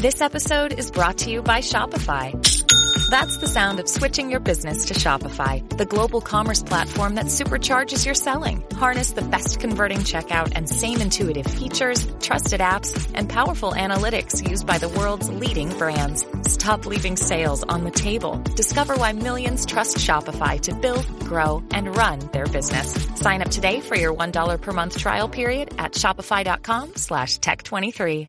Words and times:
This 0.00 0.22
episode 0.22 0.72
is 0.72 0.90
brought 0.90 1.18
to 1.18 1.30
you 1.30 1.42
by 1.42 1.60
Shopify. 1.60 2.32
That's 3.10 3.36
the 3.36 3.46
sound 3.46 3.80
of 3.80 3.86
switching 3.86 4.30
your 4.30 4.40
business 4.40 4.86
to 4.86 4.94
Shopify, 4.94 5.60
the 5.76 5.84
global 5.84 6.22
commerce 6.22 6.62
platform 6.62 7.16
that 7.16 7.26
supercharges 7.26 8.06
your 8.06 8.14
selling. 8.14 8.64
Harness 8.72 9.10
the 9.10 9.20
best 9.20 9.60
converting 9.60 9.98
checkout 9.98 10.52
and 10.56 10.66
same 10.66 11.02
intuitive 11.02 11.44
features, 11.46 12.06
trusted 12.18 12.62
apps, 12.62 13.12
and 13.14 13.28
powerful 13.28 13.72
analytics 13.72 14.48
used 14.48 14.66
by 14.66 14.78
the 14.78 14.88
world's 14.88 15.28
leading 15.28 15.68
brands. 15.76 16.24
Stop 16.50 16.86
leaving 16.86 17.16
sales 17.16 17.62
on 17.64 17.84
the 17.84 17.90
table. 17.90 18.38
Discover 18.56 18.96
why 18.96 19.12
millions 19.12 19.66
trust 19.66 19.98
Shopify 19.98 20.58
to 20.62 20.74
build, 20.74 21.06
grow, 21.26 21.62
and 21.72 21.94
run 21.94 22.20
their 22.32 22.46
business. 22.46 22.94
Sign 23.16 23.42
up 23.42 23.50
today 23.50 23.80
for 23.80 23.96
your 23.96 24.14
$1 24.14 24.62
per 24.62 24.72
month 24.72 24.96
trial 24.96 25.28
period 25.28 25.74
at 25.78 25.92
shopify.com 25.92 26.96
slash 26.96 27.38
tech23. 27.40 28.28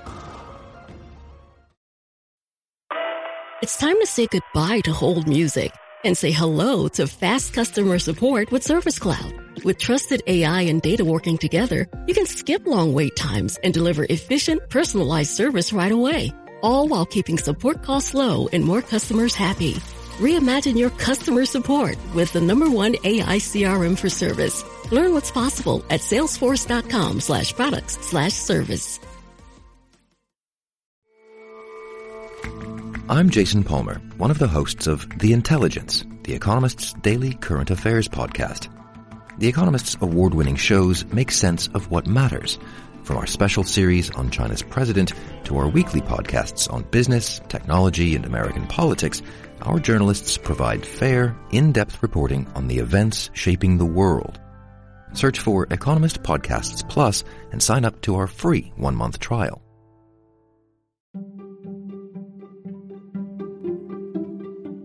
It's 3.61 3.77
time 3.77 3.99
to 3.99 4.07
say 4.07 4.25
goodbye 4.25 4.79
to 4.85 4.91
hold 4.91 5.27
music 5.27 5.71
and 6.03 6.17
say 6.17 6.31
hello 6.31 6.87
to 6.87 7.05
fast 7.05 7.53
customer 7.53 7.99
support 7.99 8.51
with 8.51 8.63
Service 8.63 8.97
Cloud. 8.97 9.35
With 9.63 9.77
trusted 9.77 10.23
AI 10.25 10.61
and 10.61 10.81
data 10.81 11.05
working 11.05 11.37
together, 11.37 11.87
you 12.07 12.15
can 12.15 12.25
skip 12.25 12.65
long 12.65 12.93
wait 12.93 13.15
times 13.15 13.59
and 13.63 13.71
deliver 13.71 14.07
efficient, 14.09 14.67
personalized 14.71 15.29
service 15.35 15.73
right 15.73 15.91
away, 15.91 16.33
all 16.63 16.87
while 16.87 17.05
keeping 17.05 17.37
support 17.37 17.83
costs 17.83 18.15
low 18.15 18.47
and 18.51 18.65
more 18.65 18.81
customers 18.81 19.35
happy. 19.35 19.73
Reimagine 20.17 20.75
your 20.75 20.89
customer 20.89 21.45
support 21.45 21.97
with 22.15 22.33
the 22.33 22.41
number 22.41 22.67
one 22.67 22.95
AI 23.03 23.37
CRM 23.37 23.95
for 23.95 24.09
service. 24.09 24.65
Learn 24.91 25.13
what's 25.13 25.29
possible 25.29 25.85
at 25.91 25.99
salesforce.com 25.99 27.19
slash 27.21 27.53
products 27.53 27.99
slash 28.01 28.33
service. 28.33 28.99
I'm 33.11 33.29
Jason 33.29 33.65
Palmer, 33.65 33.95
one 34.15 34.31
of 34.31 34.39
the 34.39 34.47
hosts 34.47 34.87
of 34.87 35.05
The 35.19 35.33
Intelligence, 35.33 36.05
The 36.23 36.33
Economist's 36.33 36.93
daily 36.93 37.33
current 37.33 37.69
affairs 37.69 38.07
podcast. 38.07 38.69
The 39.37 39.49
Economist's 39.49 39.97
award-winning 39.99 40.55
shows 40.55 41.03
make 41.07 41.29
sense 41.29 41.67
of 41.73 41.91
what 41.91 42.07
matters, 42.07 42.57
from 43.03 43.17
our 43.17 43.27
special 43.27 43.65
series 43.65 44.09
on 44.11 44.31
China's 44.31 44.61
president 44.61 45.11
to 45.43 45.57
our 45.57 45.67
weekly 45.67 45.99
podcasts 45.99 46.71
on 46.71 46.83
business, 46.83 47.41
technology, 47.49 48.15
and 48.15 48.25
American 48.25 48.65
politics. 48.67 49.21
Our 49.63 49.79
journalists 49.79 50.37
provide 50.37 50.85
fair, 50.85 51.35
in-depth 51.51 52.01
reporting 52.01 52.47
on 52.55 52.69
the 52.69 52.77
events 52.77 53.29
shaping 53.33 53.77
the 53.77 53.83
world. 53.83 54.39
Search 55.11 55.37
for 55.37 55.67
Economist 55.69 56.23
Podcasts 56.23 56.87
Plus 56.87 57.25
and 57.51 57.61
sign 57.61 57.83
up 57.83 57.99
to 58.03 58.15
our 58.15 58.27
free 58.27 58.71
one-month 58.77 59.19
trial. 59.19 59.61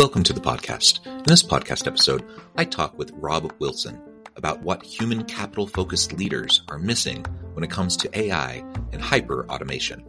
Welcome 0.00 0.22
to 0.22 0.32
the 0.32 0.40
podcast. 0.40 1.06
In 1.06 1.24
this 1.24 1.42
podcast 1.42 1.86
episode, 1.86 2.26
I 2.56 2.64
talk 2.64 2.96
with 2.96 3.12
Robb 3.16 3.52
Wilson 3.58 4.00
about 4.34 4.62
what 4.62 4.82
human 4.82 5.24
capital 5.24 5.66
focused 5.66 6.14
leaders 6.14 6.62
are 6.70 6.78
missing 6.78 7.22
when 7.52 7.64
it 7.64 7.70
comes 7.70 7.98
to 7.98 8.18
AI 8.18 8.64
and 8.92 9.02
hyper 9.02 9.44
automation. 9.50 10.02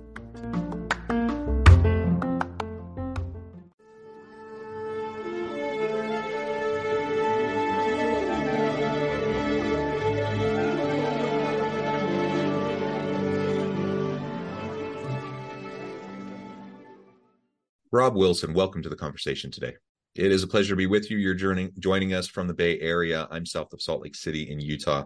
Robb 18.02 18.16
Wilson, 18.16 18.56
welcome 18.56 18.82
to 18.82 18.90
the 18.90 18.96
conversation 18.96 19.52
today. 19.52 19.76
It 20.16 20.32
is 20.32 20.42
a 20.42 20.48
pleasure 20.48 20.72
to 20.72 20.76
be 20.76 20.88
with 20.88 21.12
you. 21.12 21.18
You're 21.18 21.36
joining, 21.36 21.72
joining 21.78 22.16
us 22.16 22.28
from 22.28 22.48
the 22.48 22.54
Bay 22.56 22.80
Area. 22.80 23.28
I'm 23.30 23.46
south 23.46 23.72
of 23.74 23.82
Salt 23.84 24.02
Lake 24.02 24.16
City 24.16 24.50
in 24.50 24.60
Utah. 24.60 25.04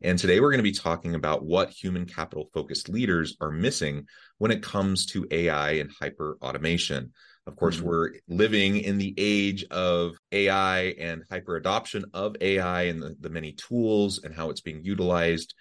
And 0.00 0.18
today 0.18 0.40
we're 0.40 0.50
going 0.50 0.60
to 0.60 0.62
be 0.62 0.72
talking 0.72 1.14
about 1.14 1.44
what 1.44 1.68
human 1.68 2.06
capital 2.06 2.48
focused 2.54 2.88
leaders 2.88 3.36
are 3.42 3.50
missing 3.50 4.06
when 4.38 4.50
it 4.50 4.62
comes 4.62 5.04
to 5.08 5.26
AI 5.30 5.72
and 5.72 5.90
hyper 6.00 6.38
automation. 6.40 7.12
Of 7.46 7.56
course, 7.56 7.76
mm-hmm. 7.76 7.86
we're 7.86 8.12
living 8.28 8.78
in 8.78 8.96
the 8.96 9.12
age 9.18 9.64
of 9.64 10.16
AI 10.32 10.94
and 10.98 11.24
hyper 11.30 11.56
adoption 11.56 12.06
of 12.14 12.34
AI 12.40 12.84
and 12.84 13.02
the, 13.02 13.14
the 13.20 13.28
many 13.28 13.52
tools 13.52 14.24
and 14.24 14.34
how 14.34 14.48
it's 14.48 14.62
being 14.62 14.82
utilized 14.82 15.52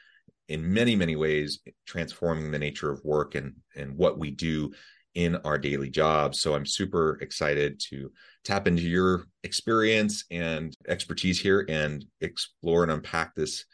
in 0.48 0.74
many, 0.74 0.96
many 0.96 1.18
ways, 1.18 1.60
transforming 1.86 2.52
the 2.52 2.60
nature 2.60 2.90
of 2.90 3.02
work 3.04 3.36
and, 3.36 3.56
and 3.76 3.98
what 3.98 4.18
we 4.18 4.32
do 4.32 4.72
in 5.18 5.36
our 5.38 5.58
daily 5.58 5.90
jobs. 5.90 6.40
So 6.40 6.54
I'm 6.54 6.66
super 6.66 7.18
excited 7.22 7.80
to 7.90 8.12
tap 8.44 8.68
into 8.68 8.84
your 8.84 9.26
experience 9.44 10.26
and 10.30 10.76
expertise 10.88 11.42
here 11.42 11.66
and 11.68 12.06
explore 12.22 12.84
and 12.84 12.92
unpack 12.92 13.34
this 13.34 13.66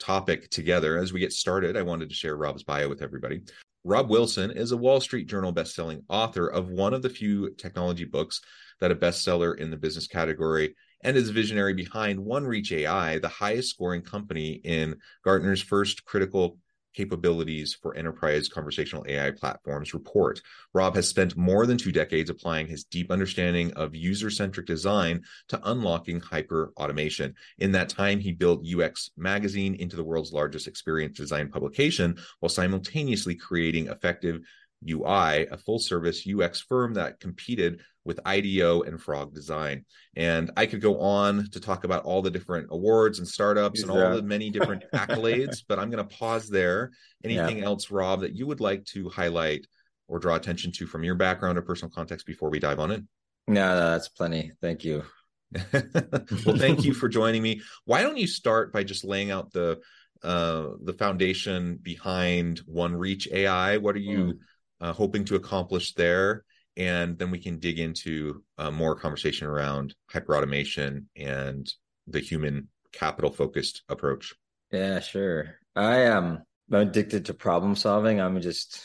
topic 0.00 0.50
together. 0.50 0.98
As 0.98 1.12
we 1.12 1.20
get 1.20 1.32
started, 1.32 1.76
I 1.76 1.82
wanted 1.82 2.08
to 2.08 2.16
share 2.16 2.36
Robb's 2.36 2.64
bio 2.64 2.88
with 2.88 3.00
everybody. 3.00 3.42
Robb 3.84 4.10
Wilson 4.10 4.50
is 4.50 4.72
a 4.72 4.76
Wall 4.76 5.00
Street 5.00 5.28
Journal 5.28 5.54
bestselling 5.54 6.02
author 6.08 6.48
of 6.48 6.68
one 6.68 6.92
of 6.92 7.02
the 7.02 7.08
few 7.08 7.54
technology 7.54 8.04
books 8.04 8.40
that 8.80 8.90
a 8.90 8.96
bestseller 8.96 9.56
in 9.56 9.70
the 9.70 9.76
business 9.76 10.08
category 10.08 10.74
and 11.04 11.16
is 11.16 11.30
visionary 11.30 11.74
behind 11.74 12.18
OneReach 12.18 12.72
AI, 12.72 13.20
the 13.20 13.28
highest 13.28 13.70
scoring 13.70 14.02
company 14.02 14.60
in 14.64 14.96
Gartner's 15.24 15.62
first 15.62 16.04
critical 16.04 16.58
capabilities 16.98 17.74
for 17.80 17.94
enterprise 17.94 18.48
conversational 18.48 19.04
AI 19.08 19.30
platforms 19.30 19.94
report. 19.94 20.42
Robb 20.74 20.96
has 20.96 21.06
spent 21.06 21.36
more 21.36 21.64
than 21.64 21.78
two 21.78 21.92
decades 21.92 22.28
applying 22.28 22.66
his 22.66 22.82
deep 22.82 23.12
understanding 23.12 23.72
of 23.74 23.94
user 23.94 24.30
centric 24.30 24.66
design 24.66 25.22
to 25.46 25.60
unlocking 25.70 26.18
hyper 26.18 26.72
automation. 26.76 27.36
In 27.58 27.70
that 27.72 27.88
time, 27.88 28.18
he 28.18 28.32
built 28.32 28.66
UX 28.66 29.10
Magazine 29.16 29.76
into 29.76 29.94
the 29.94 30.02
world's 30.02 30.32
largest 30.32 30.66
experience 30.66 31.16
design 31.16 31.48
publication 31.48 32.18
while 32.40 32.48
simultaneously 32.48 33.36
creating 33.36 33.86
effective 33.86 34.40
UI, 34.88 35.46
a 35.46 35.56
full 35.56 35.78
service 35.78 36.26
UX 36.26 36.60
firm 36.60 36.94
that 36.94 37.20
competed 37.20 37.80
with 38.08 38.18
IDEO 38.24 38.80
and 38.82 39.00
Frog 39.00 39.34
Design. 39.34 39.84
And 40.16 40.50
I 40.56 40.64
could 40.64 40.80
go 40.80 40.98
on 40.98 41.46
to 41.50 41.60
talk 41.60 41.84
about 41.84 42.04
all 42.04 42.22
the 42.22 42.30
different 42.30 42.68
awards 42.70 43.18
and 43.18 43.28
startups 43.28 43.82
and 43.82 43.90
all 43.90 44.16
the 44.16 44.22
many 44.22 44.48
different 44.48 44.82
accolades, 44.94 45.62
but 45.68 45.78
I'm 45.78 45.90
going 45.90 46.08
to 46.08 46.16
pause 46.16 46.48
there. 46.48 46.90
Anything 47.22 47.58
yeah. 47.58 47.66
else, 47.66 47.90
Robb, 47.90 48.22
that 48.22 48.34
you 48.34 48.46
would 48.46 48.60
like 48.60 48.82
to 48.86 49.10
highlight 49.10 49.66
or 50.08 50.18
draw 50.18 50.36
attention 50.36 50.72
to 50.72 50.86
from 50.86 51.04
your 51.04 51.16
background 51.16 51.58
or 51.58 51.62
personal 51.62 51.90
context 51.90 52.24
before 52.24 52.48
we 52.48 52.58
dive 52.58 52.80
on 52.80 52.92
in? 52.92 53.08
No, 53.46 53.74
no 53.74 53.90
that's 53.90 54.08
plenty. 54.08 54.52
Thank 54.62 54.84
you. 54.84 55.04
well, 55.72 56.56
thank 56.56 56.84
you 56.84 56.94
for 56.94 57.10
joining 57.10 57.42
me. 57.42 57.60
Why 57.84 58.02
don't 58.02 58.16
you 58.16 58.26
start 58.26 58.72
by 58.72 58.84
just 58.84 59.04
laying 59.04 59.30
out 59.30 59.52
the 59.52 59.80
uh, 60.22 60.68
the 60.82 60.94
foundation 60.94 61.78
behind 61.82 62.62
OneReach 62.64 63.30
AI? 63.30 63.76
What 63.76 63.96
are 63.96 64.00
you 64.00 64.18
mm. 64.18 64.38
uh, 64.80 64.94
hoping 64.94 65.26
to 65.26 65.36
accomplish 65.36 65.92
there? 65.92 66.44
And 66.78 67.18
then 67.18 67.30
we 67.30 67.40
can 67.40 67.58
dig 67.58 67.80
into 67.80 68.42
uh, 68.56 68.70
more 68.70 68.94
conversation 68.94 69.48
around 69.48 69.94
hyperautomation 70.12 71.06
and 71.16 71.70
the 72.06 72.20
human 72.20 72.68
capital 72.92 73.32
focused 73.32 73.82
approach. 73.88 74.32
Yeah, 74.70 75.00
sure. 75.00 75.56
I 75.74 76.02
am 76.02 76.44
I'm 76.70 76.88
addicted 76.88 77.26
to 77.26 77.34
problem 77.34 77.74
solving. 77.74 78.20
I'm 78.20 78.40
just, 78.40 78.80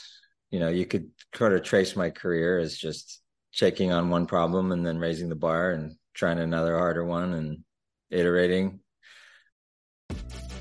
you 0.49 0.59
know, 0.59 0.69
you 0.69 0.85
could 0.85 1.09
kind 1.33 1.53
of 1.53 1.63
trace 1.63 1.95
my 1.95 2.09
career 2.09 2.57
as 2.57 2.77
just 2.77 3.21
checking 3.51 3.91
on 3.91 4.09
one 4.09 4.25
problem 4.25 4.71
and 4.71 4.85
then 4.85 4.97
raising 4.97 5.29
the 5.29 5.35
bar 5.35 5.71
and 5.71 5.95
trying 6.13 6.39
another 6.39 6.77
harder 6.77 7.03
one 7.03 7.33
and 7.33 7.63
iterating. 8.09 8.79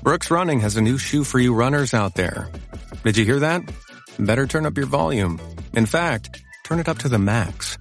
Brooks 0.01 0.29
Running 0.29 0.59
has 0.59 0.75
a 0.75 0.81
new 0.81 0.97
shoe 0.97 1.23
for 1.23 1.39
you 1.39 1.53
runners 1.53 1.93
out 1.93 2.15
there. 2.15 2.49
Did 3.03 3.17
you 3.17 3.25
hear 3.25 3.39
that? 3.39 3.61
Better 4.19 4.45
turn 4.45 4.65
up 4.65 4.77
your 4.77 4.85
volume. 4.85 5.39
In 5.73 5.85
fact, 5.85 6.43
turn 6.73 6.79
it 6.79 6.89
up 6.89 6.97
to 6.97 7.09
the 7.09 7.19
max. 7.19 7.77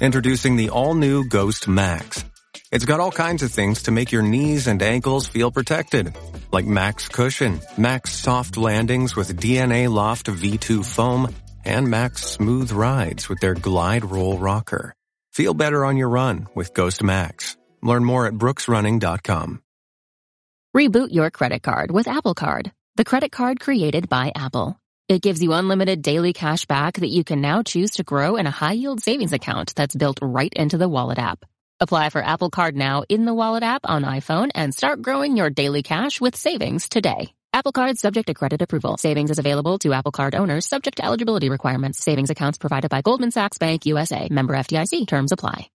Introducing 0.00 0.54
the 0.54 0.70
all 0.70 0.94
new 0.94 1.28
Ghost 1.28 1.66
Max. 1.66 2.24
It's 2.70 2.84
got 2.84 3.00
all 3.00 3.10
kinds 3.10 3.42
of 3.42 3.50
things 3.50 3.82
to 3.84 3.90
make 3.90 4.12
your 4.12 4.22
knees 4.22 4.68
and 4.68 4.80
ankles 4.80 5.26
feel 5.26 5.50
protected, 5.50 6.14
like 6.52 6.64
Max 6.64 7.08
Cushion, 7.08 7.60
Max 7.76 8.12
Soft 8.12 8.56
Landings 8.56 9.16
with 9.16 9.40
DNA 9.40 9.92
Loft 9.92 10.26
V2 10.26 10.84
foam, 10.84 11.34
and 11.64 11.90
Max 11.90 12.24
Smooth 12.26 12.70
Rides 12.70 13.28
with 13.28 13.40
their 13.40 13.54
Glide 13.54 14.04
Roll 14.04 14.38
Rocker. 14.38 14.94
Feel 15.32 15.52
better 15.54 15.84
on 15.84 15.96
your 15.96 16.08
run 16.08 16.46
with 16.54 16.72
Ghost 16.74 17.02
Max. 17.02 17.56
Learn 17.82 18.04
more 18.04 18.26
at 18.26 18.34
brooksrunning.com. 18.34 19.62
Reboot 20.76 21.08
your 21.10 21.30
credit 21.32 21.64
card 21.64 21.90
with 21.90 22.06
Apple 22.06 22.34
Card, 22.34 22.70
the 22.94 23.04
credit 23.04 23.32
card 23.32 23.58
created 23.58 24.08
by 24.08 24.30
Apple. 24.36 24.78
It 25.08 25.22
gives 25.22 25.42
you 25.42 25.54
unlimited 25.54 26.02
daily 26.02 26.34
cash 26.34 26.66
back 26.66 26.96
that 27.00 27.08
you 27.08 27.24
can 27.24 27.40
now 27.40 27.62
choose 27.62 27.92
to 27.92 28.04
grow 28.04 28.36
in 28.36 28.46
a 28.46 28.50
high 28.50 28.72
yield 28.72 29.00
savings 29.00 29.32
account 29.32 29.74
that's 29.74 29.94
built 29.96 30.18
right 30.20 30.52
into 30.52 30.76
the 30.76 30.88
Wallet 30.88 31.18
app. 31.18 31.46
Apply 31.80 32.10
for 32.10 32.22
Apple 32.22 32.50
Card 32.50 32.76
now 32.76 33.04
in 33.08 33.24
the 33.24 33.32
Wallet 33.32 33.62
app 33.62 33.82
on 33.84 34.02
iPhone 34.02 34.50
and 34.54 34.74
start 34.74 35.00
growing 35.00 35.34
your 35.34 35.48
daily 35.48 35.82
cash 35.82 36.20
with 36.20 36.36
savings 36.36 36.90
today. 36.90 37.32
Apple 37.54 37.72
Card 37.72 37.96
subject 37.96 38.26
to 38.26 38.34
credit 38.34 38.60
approval. 38.60 38.98
Savings 38.98 39.30
is 39.30 39.38
available 39.38 39.78
to 39.78 39.94
Apple 39.94 40.12
Card 40.12 40.34
owners 40.34 40.66
subject 40.66 40.98
to 40.98 41.06
eligibility 41.06 41.48
requirements. 41.48 42.04
Savings 42.04 42.28
accounts 42.28 42.58
provided 42.58 42.90
by 42.90 43.00
Goldman 43.00 43.30
Sachs 43.30 43.56
Bank 43.56 43.86
USA. 43.86 44.28
Member 44.30 44.52
FDIC. 44.56 45.08
Terms 45.08 45.32
apply. 45.32 45.70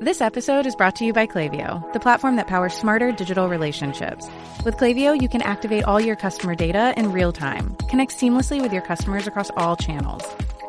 This 0.00 0.20
episode 0.20 0.66
is 0.66 0.74
brought 0.74 0.96
to 0.96 1.04
you 1.04 1.12
by 1.12 1.26
Klaviyo, 1.26 1.92
the 1.92 2.00
platform 2.00 2.36
that 2.36 2.46
powers 2.46 2.74
smarter 2.74 3.12
digital 3.12 3.48
relationships. 3.48 4.26
With 4.64 4.76
Klaviyo, 4.76 5.20
you 5.20 5.28
can 5.28 5.42
activate 5.42 5.84
all 5.84 6.00
your 6.00 6.16
customer 6.16 6.54
data 6.54 6.94
in 6.96 7.12
real 7.12 7.32
time, 7.32 7.76
connect 7.88 8.12
seamlessly 8.12 8.62
with 8.62 8.72
your 8.72 8.82
customers 8.82 9.26
across 9.26 9.50
all 9.56 9.76
channels, 9.76 10.24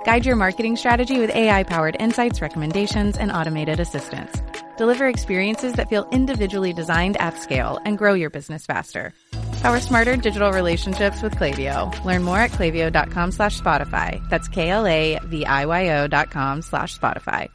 guide 0.05 0.25
your 0.25 0.35
marketing 0.35 0.75
strategy 0.75 1.19
with 1.19 1.33
AI-powered 1.33 1.95
insights, 1.99 2.41
recommendations, 2.41 3.17
and 3.17 3.31
automated 3.31 3.79
assistance 3.79 4.41
Deliver 4.81 5.07
experiences 5.07 5.73
that 5.73 5.89
feel 5.89 6.07
individually 6.11 6.73
designed 6.73 7.15
at 7.17 7.37
scale 7.37 7.79
and 7.85 7.99
grow 7.99 8.15
your 8.15 8.31
business 8.31 8.65
faster. 8.65 9.13
Power 9.61 9.79
smarter 9.79 10.17
digital 10.17 10.51
relationships 10.51 11.21
with 11.21 11.35
Klaviyo. 11.35 12.03
Learn 12.03 12.23
more 12.23 12.39
at 12.39 12.49
klaviyo.com 12.49 13.31
slash 13.31 13.61
Spotify. 13.61 14.27
That's 14.29 14.47
K-L-A-V-I-Y-O 14.47 16.07
dot 16.07 16.31
com 16.31 16.63
slash 16.63 16.97
Spotify. 16.97 17.49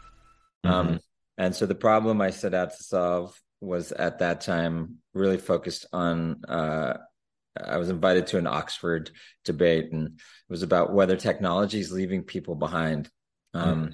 Um, 0.62 1.00
and 1.38 1.54
so 1.54 1.66
the 1.66 1.74
problem 1.74 2.20
I 2.20 2.30
set 2.30 2.54
out 2.54 2.76
to 2.76 2.82
solve 2.82 3.38
was 3.60 3.92
at 3.92 4.18
that 4.18 4.40
time 4.40 4.96
really 5.14 5.38
focused 5.38 5.86
on, 5.92 6.44
uh, 6.48 6.98
I 7.62 7.78
was 7.78 7.88
invited 7.88 8.26
to 8.28 8.38
an 8.38 8.46
Oxford 8.46 9.10
debate 9.44 9.90
and 9.92 10.08
it 10.08 10.22
was 10.50 10.62
about 10.62 10.92
whether 10.92 11.16
technology 11.16 11.80
is 11.80 11.92
leaving 11.92 12.22
people 12.22 12.54
behind. 12.54 13.10
Um, 13.54 13.86
mm. 13.86 13.92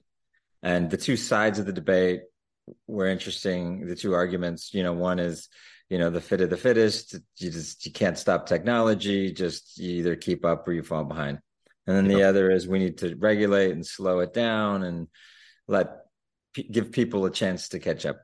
And 0.62 0.90
the 0.90 0.96
two 0.96 1.16
sides 1.16 1.58
of 1.58 1.66
the 1.66 1.72
debate 1.72 2.22
were 2.86 3.06
interesting. 3.06 3.86
The 3.86 3.96
two 3.96 4.14
arguments, 4.14 4.74
you 4.74 4.82
know, 4.82 4.92
one 4.92 5.18
is, 5.18 5.48
you 5.88 5.98
know, 5.98 6.10
the 6.10 6.20
fit 6.20 6.40
of 6.40 6.50
the 6.50 6.56
fittest. 6.56 7.14
You 7.36 7.50
just 7.50 7.84
you 7.84 7.92
can't 7.92 8.18
stop 8.18 8.46
technology. 8.46 9.32
Just 9.32 9.78
you 9.78 9.90
either 9.98 10.16
keep 10.16 10.44
up 10.44 10.66
or 10.66 10.72
you 10.72 10.82
fall 10.82 11.04
behind. 11.04 11.38
And 11.86 11.96
then 11.96 12.06
the 12.06 12.22
other 12.22 12.50
is 12.50 12.68
we 12.68 12.78
need 12.78 12.98
to 12.98 13.16
regulate 13.16 13.72
and 13.72 13.84
slow 13.84 14.20
it 14.20 14.32
down 14.32 14.84
and 14.84 15.08
let 15.66 16.01
give 16.54 16.92
people 16.92 17.24
a 17.24 17.30
chance 17.30 17.68
to 17.70 17.78
catch 17.78 18.06
up. 18.06 18.20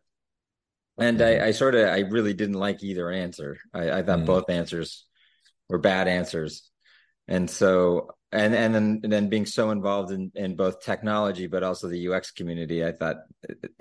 And 0.98 1.18
mm-hmm. 1.18 1.42
I, 1.42 1.48
I 1.48 1.50
sort 1.52 1.74
of 1.74 1.88
I 1.88 2.00
really 2.00 2.34
didn't 2.34 2.56
like 2.56 2.82
either 2.82 3.10
answer. 3.10 3.58
I, 3.72 3.90
I 3.90 4.02
thought 4.02 4.18
mm-hmm. 4.18 4.26
both 4.26 4.50
answers 4.50 5.06
were 5.68 5.78
bad 5.78 6.08
answers. 6.08 6.68
And 7.26 7.50
so 7.50 8.10
and 8.32 8.54
and 8.54 8.74
then 8.74 9.00
and 9.02 9.12
then 9.12 9.28
being 9.28 9.46
so 9.46 9.70
involved 9.70 10.12
in 10.12 10.32
in 10.34 10.56
both 10.56 10.82
technology 10.82 11.46
but 11.46 11.62
also 11.62 11.88
the 11.88 12.08
UX 12.08 12.30
community, 12.30 12.84
I 12.84 12.92
thought 12.92 13.16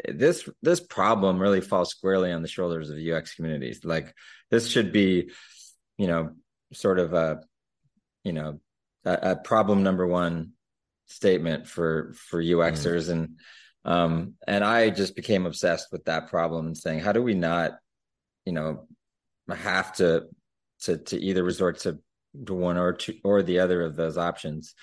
this 0.08 0.48
this 0.62 0.80
problem 0.80 1.40
really 1.40 1.62
falls 1.62 1.90
squarely 1.90 2.32
on 2.32 2.42
the 2.42 2.48
shoulders 2.48 2.90
of 2.90 2.98
UX 2.98 3.36
communities. 3.36 3.82
Like 3.84 4.14
this 4.52 4.68
should 4.68 4.92
be, 4.92 5.32
you 5.98 6.08
know, 6.08 6.32
sort 6.74 7.00
of 7.00 7.14
a, 7.14 7.42
you 8.24 8.34
know, 8.34 8.60
a, 9.06 9.32
a 9.32 9.36
problem 9.36 9.84
number 9.84 10.06
one 10.06 10.54
statement 11.08 11.68
for 11.68 12.14
for 12.16 12.42
UXers 12.42 13.08
mm. 13.08 13.12
and 13.12 13.40
um 13.88 14.36
and 14.48 14.64
I 14.64 14.90
just 14.90 15.16
became 15.16 15.46
obsessed 15.46 15.92
with 15.92 16.06
that 16.06 16.28
problem 16.28 16.68
and 16.68 16.78
saying 16.78 17.00
how 17.00 17.14
do 17.14 17.24
we 17.24 17.34
not, 17.34 17.80
you 18.46 18.54
know, 18.54 18.88
have 19.50 19.94
to 19.94 20.28
to 20.82 20.98
to 20.98 21.20
either 21.20 21.44
resort 21.44 21.80
to 21.80 22.00
to 22.46 22.54
one 22.54 22.78
or 22.78 22.94
two 22.94 23.16
or 23.24 23.42
the 23.42 23.60
other 23.60 23.82
of 23.82 23.96
those 23.96 24.18
options. 24.18 24.76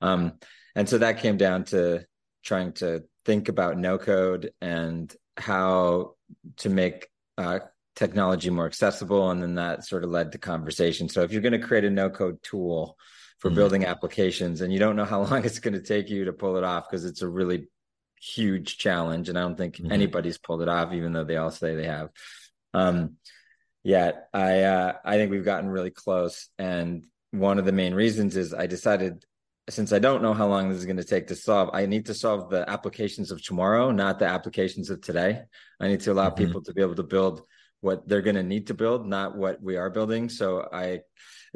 Um, 0.00 0.34
and 0.74 0.88
so 0.88 0.98
that 0.98 1.18
came 1.18 1.36
down 1.36 1.64
to 1.64 2.04
trying 2.42 2.72
to 2.74 3.04
think 3.24 3.48
about 3.48 3.78
no 3.78 3.98
code 3.98 4.52
and 4.60 5.14
how 5.36 6.14
to 6.58 6.68
make 6.68 7.08
uh, 7.38 7.60
technology 7.94 8.50
more 8.50 8.66
accessible. 8.66 9.30
And 9.30 9.42
then 9.42 9.54
that 9.56 9.84
sort 9.84 10.04
of 10.04 10.10
led 10.10 10.32
to 10.32 10.38
conversation. 10.38 11.08
So 11.08 11.22
if 11.22 11.32
you're 11.32 11.42
going 11.42 11.52
to 11.52 11.66
create 11.66 11.84
a 11.84 11.90
no 11.90 12.10
code 12.10 12.42
tool 12.42 12.96
for 13.38 13.48
mm-hmm. 13.48 13.56
building 13.56 13.84
applications 13.84 14.60
and 14.60 14.72
you 14.72 14.78
don't 14.78 14.96
know 14.96 15.04
how 15.04 15.22
long 15.24 15.44
it's 15.44 15.58
going 15.58 15.74
to 15.74 15.82
take 15.82 16.08
you 16.08 16.24
to 16.24 16.32
pull 16.32 16.56
it 16.56 16.64
off 16.64 16.88
because 16.88 17.04
it's 17.04 17.22
a 17.22 17.28
really 17.28 17.68
huge 18.22 18.78
challenge 18.78 19.28
and 19.28 19.36
i 19.36 19.40
don't 19.40 19.58
think 19.58 19.76
mm-hmm. 19.76 19.90
anybody's 19.90 20.38
pulled 20.38 20.62
it 20.62 20.68
off 20.68 20.92
even 20.92 21.12
though 21.12 21.24
they 21.24 21.36
all 21.36 21.50
say 21.50 21.74
they 21.74 21.86
have 21.86 22.08
um, 22.74 23.16
yet. 23.82 24.28
I 24.32 24.62
uh, 24.62 24.92
I 25.04 25.16
think 25.16 25.30
we've 25.30 25.44
gotten 25.44 25.68
really 25.68 25.90
close, 25.90 26.48
and 26.58 27.06
one 27.30 27.58
of 27.58 27.64
the 27.64 27.72
main 27.72 27.94
reasons 27.94 28.36
is 28.36 28.54
I 28.54 28.66
decided 28.66 29.24
since 29.70 29.92
I 29.92 29.98
don't 29.98 30.22
know 30.22 30.34
how 30.34 30.48
long 30.48 30.68
this 30.68 30.78
is 30.78 30.86
going 30.86 30.96
to 30.96 31.04
take 31.04 31.28
to 31.28 31.36
solve, 31.36 31.70
I 31.72 31.86
need 31.86 32.06
to 32.06 32.14
solve 32.14 32.50
the 32.50 32.68
applications 32.68 33.30
of 33.30 33.42
tomorrow, 33.42 33.92
not 33.92 34.18
the 34.18 34.26
applications 34.26 34.90
of 34.90 35.00
today. 35.00 35.42
I 35.78 35.88
need 35.88 36.00
to 36.00 36.12
allow 36.12 36.30
mm-hmm. 36.30 36.44
people 36.44 36.62
to 36.62 36.74
be 36.74 36.82
able 36.82 36.96
to 36.96 37.04
build 37.04 37.42
what 37.82 38.08
they're 38.08 38.22
going 38.22 38.36
to 38.36 38.44
need 38.44 38.68
to 38.68 38.74
build, 38.74 39.06
not 39.06 39.36
what 39.36 39.60
we 39.60 39.76
are 39.76 39.90
building. 39.90 40.28
So 40.28 40.68
I 40.72 41.00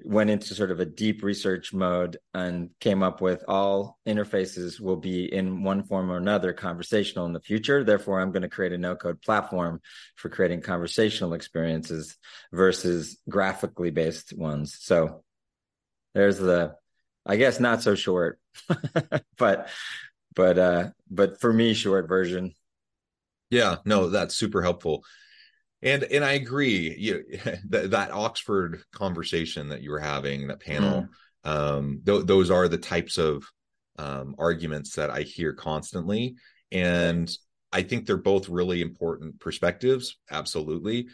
went 0.03 0.29
into 0.29 0.57
sort 0.57 0.73
of 0.73 0.81
a 0.81 0.85
deep 0.85 1.23
research 1.23 1.73
mode 1.73 2.19
and 2.35 2.71
came 2.81 3.05
up 3.05 3.21
with 3.21 3.45
all 3.47 3.97
interfaces 4.07 4.81
will 4.81 4.97
be 4.97 5.33
in 5.33 5.63
one 5.63 5.85
form 5.85 6.11
or 6.11 6.17
another 6.17 6.53
conversational 6.53 7.27
in 7.27 7.33
the 7.33 7.41
future. 7.41 7.85
Therefore, 7.85 8.21
I'm 8.21 8.33
going 8.33 8.43
to 8.43 8.49
create 8.49 8.73
a 8.73 8.79
no 8.79 8.97
code 8.97 9.23
platform 9.23 9.81
for 10.17 10.29
creating 10.29 10.63
conversational 10.63 11.33
experiences 11.33 12.17
versus 12.53 13.19
graphically 13.29 13.93
based 13.93 14.37
ones. 14.37 14.77
So 14.81 15.23
there's 16.13 16.39
the, 16.39 16.75
I 17.25 17.37
guess, 17.37 17.61
not 17.61 17.83
so 17.83 17.95
short, 17.95 18.41
but, 19.39 19.69
but, 20.35 20.59
uh, 20.59 20.89
but 21.09 21.41
for 21.41 21.53
me, 21.53 21.73
short 21.73 22.09
version. 22.09 22.53
Yeah, 23.49 23.77
no, 23.85 24.11
that's 24.11 24.35
super 24.35 24.61
helpful 24.61 25.05
and 25.83 26.03
and 26.05 26.25
i 26.25 26.33
agree 26.33 26.95
you 26.99 27.25
that, 27.69 27.91
that 27.91 28.11
oxford 28.11 28.83
conversation 28.93 29.69
that 29.69 29.83
you 29.83 29.91
were 29.91 30.01
having 30.01 30.49
that 30.49 30.61
panel 30.61 31.09
mm. 31.45 31.51
um 31.51 32.03
th- 32.05 32.25
those 32.27 32.51
are 32.51 32.69
the 32.69 32.79
types 32.79 33.19
of 33.19 33.45
um 33.99 34.35
arguments 34.39 34.95
that 34.95 35.11
i 35.11 35.23
hear 35.23 35.53
constantly 35.53 36.37
and 36.73 37.31
i 37.73 37.83
think 37.83 38.07
they're 38.07 38.17
both 38.17 38.49
really 38.49 38.81
important 38.81 39.39
perspectives 39.41 40.17
absolutely 40.31 41.07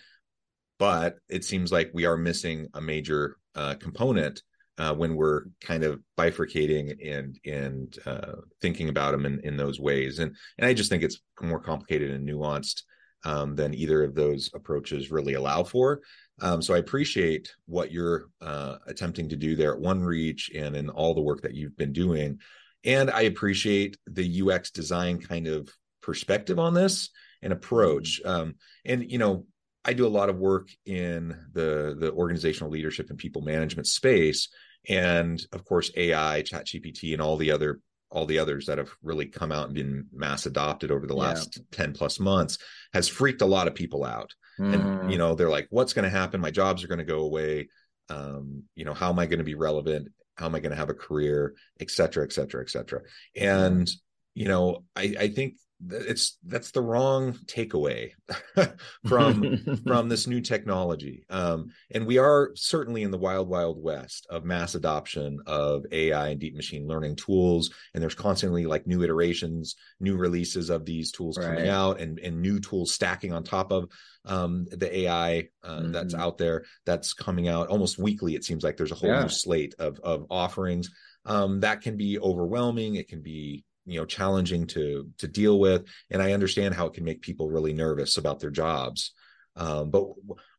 but 0.78 1.18
it 1.28 1.44
seems 1.44 1.70
like 1.70 1.90
we 1.94 2.06
are 2.06 2.16
missing 2.16 2.66
a 2.74 2.80
major 2.80 3.36
uh, 3.54 3.74
component 3.74 4.42
uh, 4.78 4.94
when 4.94 5.14
we're 5.14 5.42
kind 5.60 5.84
of 5.84 6.00
bifurcating 6.18 6.96
and 7.08 7.38
and 7.44 7.98
uh, 8.06 8.32
thinking 8.60 8.88
about 8.88 9.12
them 9.12 9.26
in, 9.26 9.38
in 9.44 9.56
those 9.56 9.78
ways. 9.78 10.18
And 10.18 10.34
and 10.58 10.66
I 10.66 10.74
just 10.74 10.90
think 10.90 11.02
it's 11.02 11.20
more 11.40 11.60
complicated 11.60 12.10
and 12.10 12.28
nuanced 12.28 12.82
um, 13.24 13.54
than 13.54 13.74
either 13.74 14.02
of 14.04 14.14
those 14.14 14.50
approaches 14.54 15.10
really 15.10 15.34
allow 15.34 15.62
for. 15.62 16.00
Um, 16.40 16.60
so 16.62 16.74
I 16.74 16.78
appreciate 16.78 17.52
what 17.66 17.92
you're 17.92 18.26
uh, 18.40 18.76
attempting 18.86 19.28
to 19.28 19.36
do 19.36 19.54
there 19.54 19.74
at 19.74 19.80
OneReach 19.80 20.50
and 20.54 20.74
in 20.74 20.90
all 20.90 21.14
the 21.14 21.20
work 21.20 21.42
that 21.42 21.54
you've 21.54 21.76
been 21.76 21.92
doing. 21.92 22.38
And 22.84 23.10
I 23.10 23.22
appreciate 23.22 23.96
the 24.06 24.42
UX 24.42 24.70
design 24.70 25.20
kind 25.20 25.46
of 25.46 25.68
perspective 26.02 26.58
on 26.58 26.74
this 26.74 27.10
and 27.42 27.52
approach. 27.52 28.20
Mm-hmm. 28.24 28.30
Um, 28.30 28.54
and 28.84 29.10
you 29.10 29.18
know, 29.18 29.46
I 29.84 29.92
do 29.92 30.06
a 30.06 30.08
lot 30.08 30.28
of 30.28 30.38
work 30.38 30.68
in 30.86 31.36
the 31.52 31.96
the 31.98 32.12
organizational 32.12 32.70
leadership 32.70 33.10
and 33.10 33.18
people 33.18 33.42
management 33.42 33.88
space, 33.88 34.48
and 34.88 35.44
of 35.52 35.64
course 35.64 35.90
AI, 35.96 36.42
ChatGPT, 36.42 37.12
and 37.12 37.22
all 37.22 37.36
the 37.36 37.50
other 37.50 37.80
all 38.12 38.26
the 38.26 38.38
others 38.38 38.66
that 38.66 38.78
have 38.78 38.90
really 39.02 39.26
come 39.26 39.50
out 39.50 39.66
and 39.66 39.74
been 39.74 40.06
mass 40.12 40.44
adopted 40.46 40.90
over 40.90 41.06
the 41.06 41.16
last 41.16 41.56
yeah. 41.56 41.62
10 41.72 41.94
plus 41.94 42.20
months 42.20 42.58
has 42.92 43.08
freaked 43.08 43.40
a 43.40 43.46
lot 43.46 43.66
of 43.66 43.74
people 43.74 44.04
out 44.04 44.30
mm. 44.60 44.72
and 44.72 44.82
mm-hmm. 44.82 45.10
you 45.10 45.18
know 45.18 45.34
they're 45.34 45.50
like 45.50 45.66
what's 45.70 45.94
going 45.94 46.04
to 46.04 46.10
happen 46.10 46.40
my 46.40 46.50
jobs 46.50 46.84
are 46.84 46.88
going 46.88 46.98
to 46.98 47.04
go 47.04 47.20
away 47.20 47.68
um, 48.10 48.62
you 48.74 48.84
know 48.84 48.94
how 48.94 49.08
am 49.08 49.18
i 49.18 49.26
going 49.26 49.38
to 49.38 49.44
be 49.44 49.54
relevant 49.54 50.08
how 50.36 50.46
am 50.46 50.54
i 50.54 50.60
going 50.60 50.70
to 50.70 50.76
have 50.76 50.90
a 50.90 50.94
career 50.94 51.54
et 51.80 51.90
cetera 51.90 52.22
et 52.22 52.32
cetera 52.32 52.62
et 52.62 52.70
cetera 52.70 53.00
and 53.34 53.90
you 54.34 54.46
know 54.46 54.84
i 54.94 55.14
i 55.18 55.28
think 55.28 55.54
it's 55.90 56.38
that's 56.46 56.70
the 56.70 56.80
wrong 56.80 57.32
takeaway 57.46 58.10
from 59.06 59.80
from 59.86 60.08
this 60.08 60.26
new 60.26 60.40
technology 60.40 61.24
um, 61.30 61.70
and 61.90 62.06
we 62.06 62.18
are 62.18 62.52
certainly 62.54 63.02
in 63.02 63.10
the 63.10 63.18
wild 63.18 63.48
wild 63.48 63.82
west 63.82 64.26
of 64.30 64.44
mass 64.44 64.74
adoption 64.74 65.40
of 65.46 65.84
ai 65.90 66.28
and 66.28 66.40
deep 66.40 66.54
machine 66.54 66.86
learning 66.86 67.16
tools 67.16 67.70
and 67.94 68.02
there's 68.02 68.14
constantly 68.14 68.66
like 68.66 68.86
new 68.86 69.02
iterations 69.02 69.76
new 70.00 70.16
releases 70.16 70.70
of 70.70 70.84
these 70.84 71.10
tools 71.10 71.36
right. 71.36 71.46
coming 71.46 71.68
out 71.68 72.00
and 72.00 72.18
and 72.20 72.40
new 72.40 72.60
tools 72.60 72.92
stacking 72.92 73.32
on 73.32 73.42
top 73.42 73.72
of 73.72 73.88
um, 74.24 74.66
the 74.70 74.98
ai 75.00 75.48
uh, 75.64 75.78
mm-hmm. 75.78 75.92
that's 75.92 76.14
out 76.14 76.38
there 76.38 76.64
that's 76.86 77.12
coming 77.12 77.48
out 77.48 77.68
almost 77.68 77.98
weekly 77.98 78.34
it 78.34 78.44
seems 78.44 78.62
like 78.62 78.76
there's 78.76 78.92
a 78.92 78.96
whole 78.96 79.10
yeah. 79.10 79.22
new 79.22 79.28
slate 79.28 79.74
of 79.78 79.98
of 80.00 80.26
offerings 80.30 80.90
um, 81.24 81.60
that 81.60 81.80
can 81.80 81.96
be 81.96 82.18
overwhelming 82.20 82.94
it 82.94 83.08
can 83.08 83.20
be 83.20 83.64
you 83.86 83.98
know 83.98 84.04
challenging 84.04 84.66
to 84.66 85.08
to 85.18 85.26
deal 85.26 85.58
with 85.58 85.84
and 86.10 86.22
i 86.22 86.32
understand 86.32 86.74
how 86.74 86.86
it 86.86 86.94
can 86.94 87.04
make 87.04 87.22
people 87.22 87.50
really 87.50 87.72
nervous 87.72 88.16
about 88.16 88.40
their 88.40 88.50
jobs 88.50 89.12
um, 89.56 89.90
but 89.90 90.04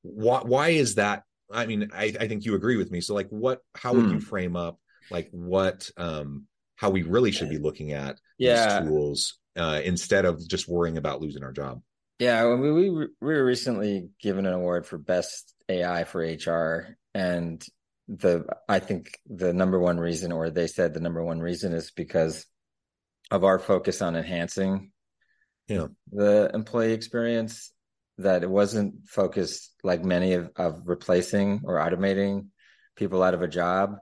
why 0.02 0.42
why 0.42 0.70
is 0.70 0.96
that 0.96 1.24
i 1.52 1.66
mean 1.66 1.90
I, 1.94 2.14
I 2.20 2.28
think 2.28 2.46
you 2.46 2.56
agree 2.56 2.78
with 2.78 2.92
me 2.92 3.02
so 3.02 3.14
like 3.14 3.30
what 3.30 3.60
how 3.76 3.94
would 3.94 4.06
you 4.06 4.18
hmm. 4.18 4.20
frame 4.20 4.56
up 4.56 4.80
like 5.10 5.30
what 5.32 5.90
um 5.98 6.46
how 6.76 6.90
we 6.90 7.04
really 7.04 7.32
should 7.32 7.50
be 7.50 7.58
looking 7.58 7.94
at 7.94 8.18
yeah. 8.38 8.80
these 8.80 8.90
tools 8.90 9.38
uh, 9.56 9.80
instead 9.84 10.26
of 10.26 10.46
just 10.48 10.68
worrying 10.68 10.98
about 10.98 11.22
losing 11.22 11.44
our 11.44 11.52
job 11.52 11.82
yeah 12.20 12.46
we, 12.56 12.72
we 12.72 12.90
we 12.90 13.08
were 13.22 13.46
recently 13.46 14.10
given 14.22 14.46
an 14.46 14.54
award 14.54 14.86
for 14.86 14.98
best 14.98 15.54
ai 15.70 16.04
for 16.04 16.22
hr 16.22 16.98
and 17.14 17.66
the 18.08 18.46
i 18.68 18.80
think 18.80 19.18
the 19.28 19.54
number 19.54 19.80
one 19.80 19.98
reason 19.98 20.32
or 20.32 20.50
they 20.50 20.68
said 20.68 20.94
the 20.94 21.00
number 21.00 21.24
one 21.24 21.40
reason 21.40 21.74
is 21.74 21.92
because 21.92 22.46
of 23.34 23.44
our 23.44 23.58
focus 23.58 24.02
on 24.04 24.16
enhancing 24.16 24.92
yeah. 25.68 25.88
the 26.12 26.52
employee 26.54 26.94
experience 26.94 27.72
that 28.20 28.44
it 28.44 28.50
wasn't 28.50 28.94
focused 29.08 29.72
like 29.84 30.06
many 30.06 30.34
of, 30.34 30.52
of 30.56 30.84
replacing 30.86 31.62
or 31.66 31.78
automating 31.78 32.46
people 32.96 33.24
out 33.24 33.34
of 33.34 33.42
a 33.42 33.48
job 33.48 33.96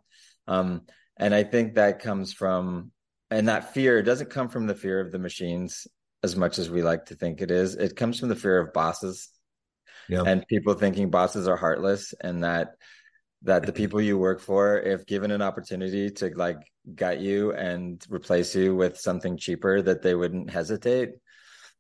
um, 0.48 0.82
and 1.16 1.34
i 1.34 1.44
think 1.44 1.76
that 1.76 2.02
comes 2.02 2.34
from 2.34 2.92
and 3.30 3.48
that 3.48 3.74
fear 3.74 4.04
doesn't 4.04 4.30
come 4.30 4.50
from 4.50 4.68
the 4.68 4.76
fear 4.76 5.00
of 5.00 5.14
the 5.14 5.20
machines 5.20 5.88
as 6.24 6.36
much 6.36 6.60
as 6.60 6.70
we 6.70 6.82
like 6.82 7.06
to 7.06 7.16
think 7.16 7.42
it 7.42 7.52
is 7.52 7.76
it 7.76 7.96
comes 7.96 8.20
from 8.20 8.28
the 8.28 8.36
fear 8.36 8.60
of 8.60 8.74
bosses 8.74 9.30
yeah. 10.10 10.24
and 10.28 10.46
people 10.48 10.74
thinking 10.74 11.10
bosses 11.10 11.48
are 11.48 11.56
heartless 11.56 12.14
and 12.20 12.44
that 12.44 12.76
that 13.44 13.66
the 13.66 13.74
people 13.74 14.02
you 14.02 14.18
work 14.18 14.40
for, 14.40 14.80
if 14.80 15.06
given 15.06 15.32
an 15.32 15.42
opportunity 15.42 16.10
to 16.10 16.32
like 16.36 16.58
gut 16.96 17.20
you 17.20 17.54
and 17.54 18.06
replace 18.10 18.56
you 18.56 18.76
with 18.76 19.00
something 19.00 19.38
cheaper, 19.38 19.82
that 19.82 20.02
they 20.02 20.14
wouldn't 20.14 20.50
hesitate. 20.50 21.10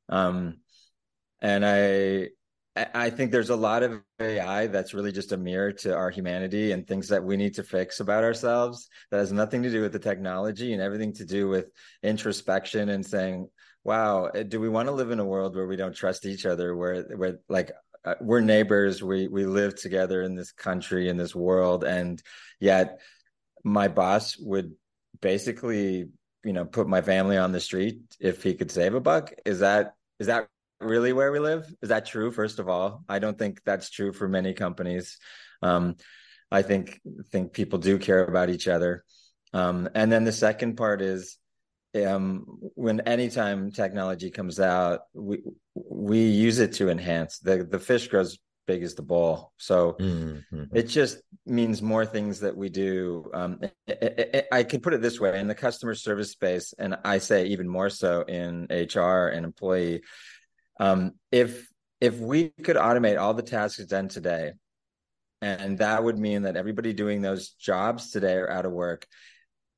Um, 0.09 0.57
and 1.41 1.65
I, 1.65 2.29
I 2.75 3.09
think 3.09 3.31
there's 3.31 3.49
a 3.49 3.55
lot 3.55 3.83
of 3.83 4.01
AI 4.19 4.67
that's 4.67 4.93
really 4.93 5.11
just 5.11 5.33
a 5.33 5.37
mirror 5.37 5.73
to 5.73 5.93
our 5.93 6.09
humanity 6.09 6.71
and 6.71 6.87
things 6.87 7.09
that 7.09 7.23
we 7.23 7.35
need 7.35 7.55
to 7.55 7.63
fix 7.63 7.99
about 7.99 8.23
ourselves 8.23 8.87
that 9.09 9.17
has 9.17 9.31
nothing 9.31 9.61
to 9.63 9.69
do 9.69 9.81
with 9.81 9.91
the 9.91 9.99
technology 9.99 10.71
and 10.73 10.81
everything 10.81 11.13
to 11.13 11.25
do 11.25 11.49
with 11.49 11.69
introspection 12.01 12.89
and 12.89 13.05
saying, 13.05 13.47
wow, 13.83 14.29
do 14.47 14.59
we 14.59 14.69
want 14.69 14.87
to 14.87 14.93
live 14.93 15.11
in 15.11 15.19
a 15.19 15.25
world 15.25 15.55
where 15.55 15.67
we 15.67 15.75
don't 15.75 15.95
trust 15.95 16.25
each 16.25 16.45
other, 16.45 16.75
where 16.75 17.03
where 17.15 17.39
like 17.49 17.71
we're 18.19 18.41
neighbors. 18.41 19.03
We 19.03 19.27
we 19.27 19.45
live 19.45 19.79
together 19.79 20.21
in 20.21 20.35
this 20.35 20.51
country 20.51 21.09
in 21.09 21.17
this 21.17 21.35
world. 21.35 21.83
And 21.83 22.21
yet 22.59 22.99
my 23.63 23.87
boss 23.87 24.37
would 24.37 24.73
basically 25.21 26.09
you 26.43 26.53
know 26.53 26.65
put 26.65 26.87
my 26.87 27.01
family 27.01 27.37
on 27.37 27.51
the 27.51 27.59
street 27.59 27.99
if 28.19 28.43
he 28.43 28.55
could 28.55 28.71
save 28.71 28.95
a 28.95 28.99
buck. 28.99 29.33
Is 29.45 29.59
that 29.59 29.93
is 30.19 30.27
that 30.27 30.47
really 30.79 31.13
where 31.13 31.31
we 31.31 31.39
live? 31.39 31.71
Is 31.81 31.89
that 31.89 32.05
true 32.05 32.31
first 32.31 32.59
of 32.59 32.67
all? 32.67 33.03
I 33.07 33.19
don't 33.19 33.37
think 33.37 33.61
that's 33.63 33.89
true 33.89 34.13
for 34.13 34.27
many 34.27 34.53
companies. 34.53 35.17
Um, 35.61 35.95
i 36.53 36.61
think 36.63 36.99
think 37.31 37.53
people 37.53 37.79
do 37.79 37.97
care 37.97 38.25
about 38.25 38.49
each 38.49 38.67
other. 38.67 39.03
Um, 39.53 39.89
and 39.95 40.11
then 40.11 40.23
the 40.23 40.31
second 40.31 40.75
part 40.75 41.01
is 41.01 41.37
um, 41.95 42.45
when 42.75 43.01
anytime 43.01 43.71
technology 43.71 44.31
comes 44.31 44.59
out, 44.59 45.01
we 45.13 45.41
we 45.73 46.23
use 46.23 46.59
it 46.59 46.73
to 46.73 46.89
enhance 46.89 47.39
the 47.39 47.63
the 47.63 47.79
fish 47.79 48.07
grows 48.07 48.37
big 48.67 48.83
as 48.83 48.95
the 48.95 49.01
bowl. 49.01 49.51
So 49.57 49.97
mm-hmm. 49.99 50.63
it 50.73 50.83
just 50.83 51.19
means 51.45 51.81
more 51.81 52.05
things 52.05 52.41
that 52.41 52.55
we 52.55 52.69
do. 52.69 53.29
Um, 53.33 53.59
it, 53.61 53.73
it, 53.87 54.29
it, 54.33 54.47
I 54.51 54.63
can 54.63 54.79
put 54.81 54.93
it 54.93 55.01
this 55.01 55.19
way: 55.19 55.37
in 55.39 55.47
the 55.47 55.55
customer 55.55 55.95
service 55.95 56.31
space, 56.31 56.73
and 56.77 56.97
I 57.03 57.17
say 57.17 57.47
even 57.47 57.67
more 57.67 57.89
so 57.89 58.21
in 58.21 58.67
HR 58.69 59.27
and 59.27 59.45
employee. 59.45 60.01
Um, 60.79 61.13
if 61.31 61.67
if 61.99 62.17
we 62.17 62.49
could 62.63 62.77
automate 62.77 63.19
all 63.19 63.33
the 63.33 63.43
tasks 63.43 63.85
done 63.85 64.07
today, 64.07 64.53
and 65.41 65.79
that 65.79 66.03
would 66.03 66.17
mean 66.17 66.43
that 66.43 66.55
everybody 66.55 66.93
doing 66.93 67.21
those 67.21 67.49
jobs 67.49 68.11
today 68.11 68.35
are 68.35 68.49
out 68.49 68.65
of 68.65 68.71
work, 68.71 69.05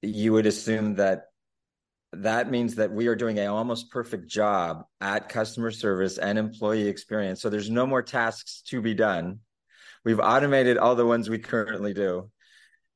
you 0.01 0.33
would 0.33 0.45
assume 0.45 0.95
that 0.95 1.23
that 2.17 2.51
means 2.51 2.75
that 2.75 2.91
we 2.91 3.07
are 3.07 3.15
doing 3.15 3.39
an 3.39 3.47
almost 3.47 3.89
perfect 3.89 4.27
job 4.27 4.83
at 5.01 5.29
customer 5.29 5.71
service 5.71 6.17
and 6.17 6.37
employee 6.37 6.87
experience. 6.87 7.41
So 7.41 7.49
there's 7.49 7.69
no 7.69 7.85
more 7.85 8.01
tasks 8.01 8.61
to 8.67 8.81
be 8.81 8.93
done. 8.93 9.39
We've 10.05 10.19
automated 10.19 10.77
all 10.77 10.95
the 10.95 11.05
ones 11.05 11.29
we 11.29 11.39
currently 11.39 11.93
do. 11.93 12.29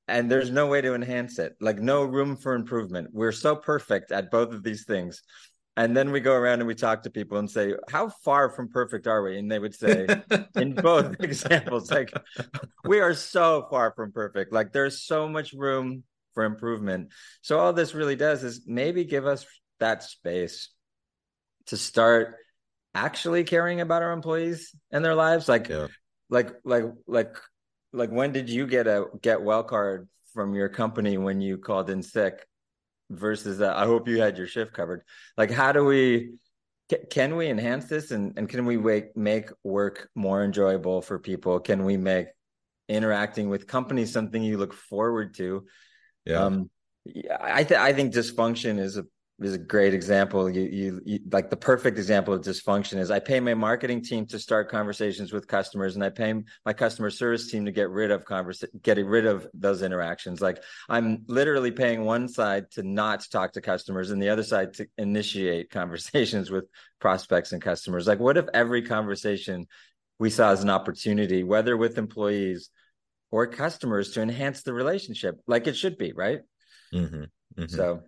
And 0.08 0.32
there's 0.32 0.50
no 0.50 0.68
way 0.68 0.82
to 0.82 0.94
enhance 0.94 1.38
it, 1.38 1.56
like 1.60 1.80
no 1.80 2.04
room 2.04 2.38
for 2.38 2.54
improvement. 2.54 3.10
We're 3.12 3.34
so 3.34 3.56
perfect 3.56 4.12
at 4.12 4.32
both 4.32 4.54
of 4.54 4.64
these 4.64 4.86
things. 4.86 5.22
And 5.76 5.96
then 5.96 6.12
we 6.12 6.22
go 6.22 6.34
around 6.34 6.60
and 6.60 6.68
we 6.68 6.76
talk 6.76 7.04
to 7.04 7.10
people 7.10 7.38
and 7.38 7.50
say, 7.50 7.76
How 7.90 8.10
far 8.10 8.50
from 8.50 8.70
perfect 8.70 9.06
are 9.06 9.22
we? 9.22 9.38
And 9.38 9.52
they 9.52 9.60
would 9.60 9.76
say, 9.76 10.08
in 10.56 10.74
both 10.74 11.16
examples, 11.20 11.92
like, 11.92 12.12
we 12.86 13.00
are 13.00 13.14
so 13.14 13.68
far 13.70 13.94
from 13.96 14.12
perfect. 14.12 14.52
Like, 14.52 14.74
there's 14.74 15.04
so 15.04 15.28
much 15.28 15.54
room 15.54 16.04
for 16.38 16.44
improvement. 16.44 17.10
So 17.42 17.58
all 17.58 17.74
this 17.74 17.96
really 17.96 18.16
does 18.16 18.44
is 18.44 18.62
maybe 18.68 19.06
give 19.06 19.26
us 19.26 19.44
that 19.80 20.04
space 20.04 20.70
to 21.66 21.78
start 21.78 22.36
actually 22.94 23.44
caring 23.44 23.82
about 23.82 24.04
our 24.04 24.12
employees 24.12 24.76
and 24.92 25.04
their 25.04 25.16
lives. 25.16 25.50
Like, 25.50 25.68
yeah. 25.68 25.88
like, 26.30 26.54
like, 26.64 26.84
like, 27.08 27.36
like, 27.92 28.12
when 28.12 28.34
did 28.34 28.52
you 28.52 28.68
get 28.68 28.86
a 28.86 29.06
get 29.20 29.42
well 29.42 29.64
card 29.64 30.08
from 30.36 30.54
your 30.54 30.70
company 30.70 31.18
when 31.18 31.42
you 31.42 31.58
called 31.58 31.90
in 31.90 32.04
sick? 32.04 32.46
Versus, 33.10 33.60
uh, 33.62 33.74
I 33.76 33.86
hope 33.86 34.08
you 34.08 34.22
had 34.22 34.38
your 34.38 34.46
shift 34.46 34.74
covered. 34.74 35.02
Like, 35.38 35.50
how 35.50 35.72
do 35.72 35.86
we? 35.86 36.34
Can 37.10 37.36
we 37.36 37.50
enhance 37.50 37.86
this 37.86 38.12
and, 38.12 38.38
and 38.38 38.48
can 38.48 38.66
we 38.68 38.78
make, 38.78 39.18
make 39.18 39.50
work 39.64 40.08
more 40.14 40.44
enjoyable 40.44 41.02
for 41.02 41.18
people? 41.18 41.60
Can 41.60 41.84
we 41.84 41.98
make 41.98 42.28
interacting 42.88 43.50
with 43.50 43.66
companies 43.66 44.14
something 44.14 44.44
you 44.44 44.58
look 44.58 44.74
forward 44.74 45.34
to 45.36 45.66
yeah. 46.28 46.44
Um, 46.44 46.70
I 47.42 47.66
I 47.78 47.94
think 47.94 48.14
dysfunction 48.14 48.80
is 48.80 48.98
a 48.98 49.06
is 49.40 49.54
a 49.54 49.58
great 49.58 49.94
example. 49.94 50.50
You, 50.50 50.64
you, 50.64 51.02
you 51.06 51.20
like 51.32 51.50
the 51.50 51.58
perfect 51.58 51.98
example 51.98 52.34
of 52.34 52.42
dysfunction 52.42 52.98
is 52.98 53.12
I 53.12 53.20
pay 53.20 53.40
my 53.40 53.54
marketing 53.54 54.02
team 54.02 54.26
to 54.28 54.40
start 54.40 54.70
conversations 54.70 55.32
with 55.32 55.48
customers, 55.48 55.96
and 55.96 56.04
I 56.04 56.10
pay 56.10 56.34
my 56.66 56.74
customer 56.74 57.10
service 57.12 57.50
team 57.50 57.66
to 57.66 57.72
get 57.72 57.90
rid 57.90 58.10
of 58.10 58.26
conversa- 58.26 58.70
getting 58.82 59.06
rid 59.06 59.26
of 59.26 59.48
those 59.54 59.84
interactions. 59.84 60.42
Like 60.42 60.64
I'm 60.90 61.24
literally 61.28 61.72
paying 61.72 62.04
one 62.04 62.28
side 62.28 62.72
to 62.72 62.84
not 62.84 63.26
talk 63.32 63.54
to 63.54 63.62
customers, 63.62 64.12
and 64.12 64.22
the 64.22 64.30
other 64.30 64.44
side 64.44 64.74
to 64.76 64.88
initiate 64.98 65.70
conversations 65.72 66.50
with 66.50 66.66
prospects 67.00 67.52
and 67.52 67.62
customers. 67.62 68.08
Like, 68.08 68.20
what 68.20 68.38
if 68.38 68.48
every 68.54 68.82
conversation 68.82 69.68
we 70.20 70.32
saw 70.32 70.52
as 70.52 70.64
an 70.64 70.70
opportunity, 70.70 71.44
whether 71.44 71.78
with 71.78 72.00
employees 72.00 72.72
or 73.32 73.48
customers 73.48 74.12
to 74.12 74.22
enhance 74.22 74.64
the 74.64 74.74
relationship 74.74 75.40
like 75.48 75.68
it 75.68 75.76
should 75.76 75.98
be, 75.98 76.14
right? 76.14 76.42
Mm-hmm. 76.94 77.24
Mm-hmm. 77.62 77.76
So, 77.76 78.04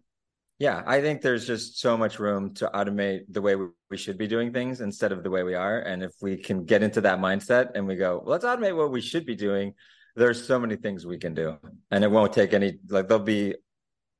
yeah, 0.59 0.83
I 0.85 1.01
think 1.01 1.21
there's 1.21 1.47
just 1.47 1.79
so 1.79 1.97
much 1.97 2.19
room 2.19 2.53
to 2.55 2.69
automate 2.73 3.21
the 3.29 3.41
way 3.41 3.55
we 3.89 3.97
should 3.97 4.17
be 4.17 4.27
doing 4.27 4.51
things 4.51 4.81
instead 4.81 5.11
of 5.11 5.23
the 5.23 5.29
way 5.29 5.43
we 5.43 5.55
are. 5.55 5.79
And 5.79 6.03
if 6.03 6.13
we 6.21 6.37
can 6.37 6.65
get 6.65 6.83
into 6.83 7.01
that 7.01 7.19
mindset 7.19 7.71
and 7.75 7.87
we 7.87 7.95
go, 7.95 8.21
well, 8.23 8.31
let's 8.31 8.45
automate 8.45 8.75
what 8.75 8.91
we 8.91 9.01
should 9.01 9.25
be 9.25 9.35
doing, 9.35 9.73
there's 10.15 10.45
so 10.45 10.59
many 10.59 10.75
things 10.75 11.05
we 11.05 11.17
can 11.17 11.33
do. 11.33 11.57
And 11.91 12.03
it 12.03 12.11
won't 12.11 12.33
take 12.33 12.53
any, 12.53 12.77
like, 12.89 13.07
there'll 13.07 13.23
be, 13.23 13.55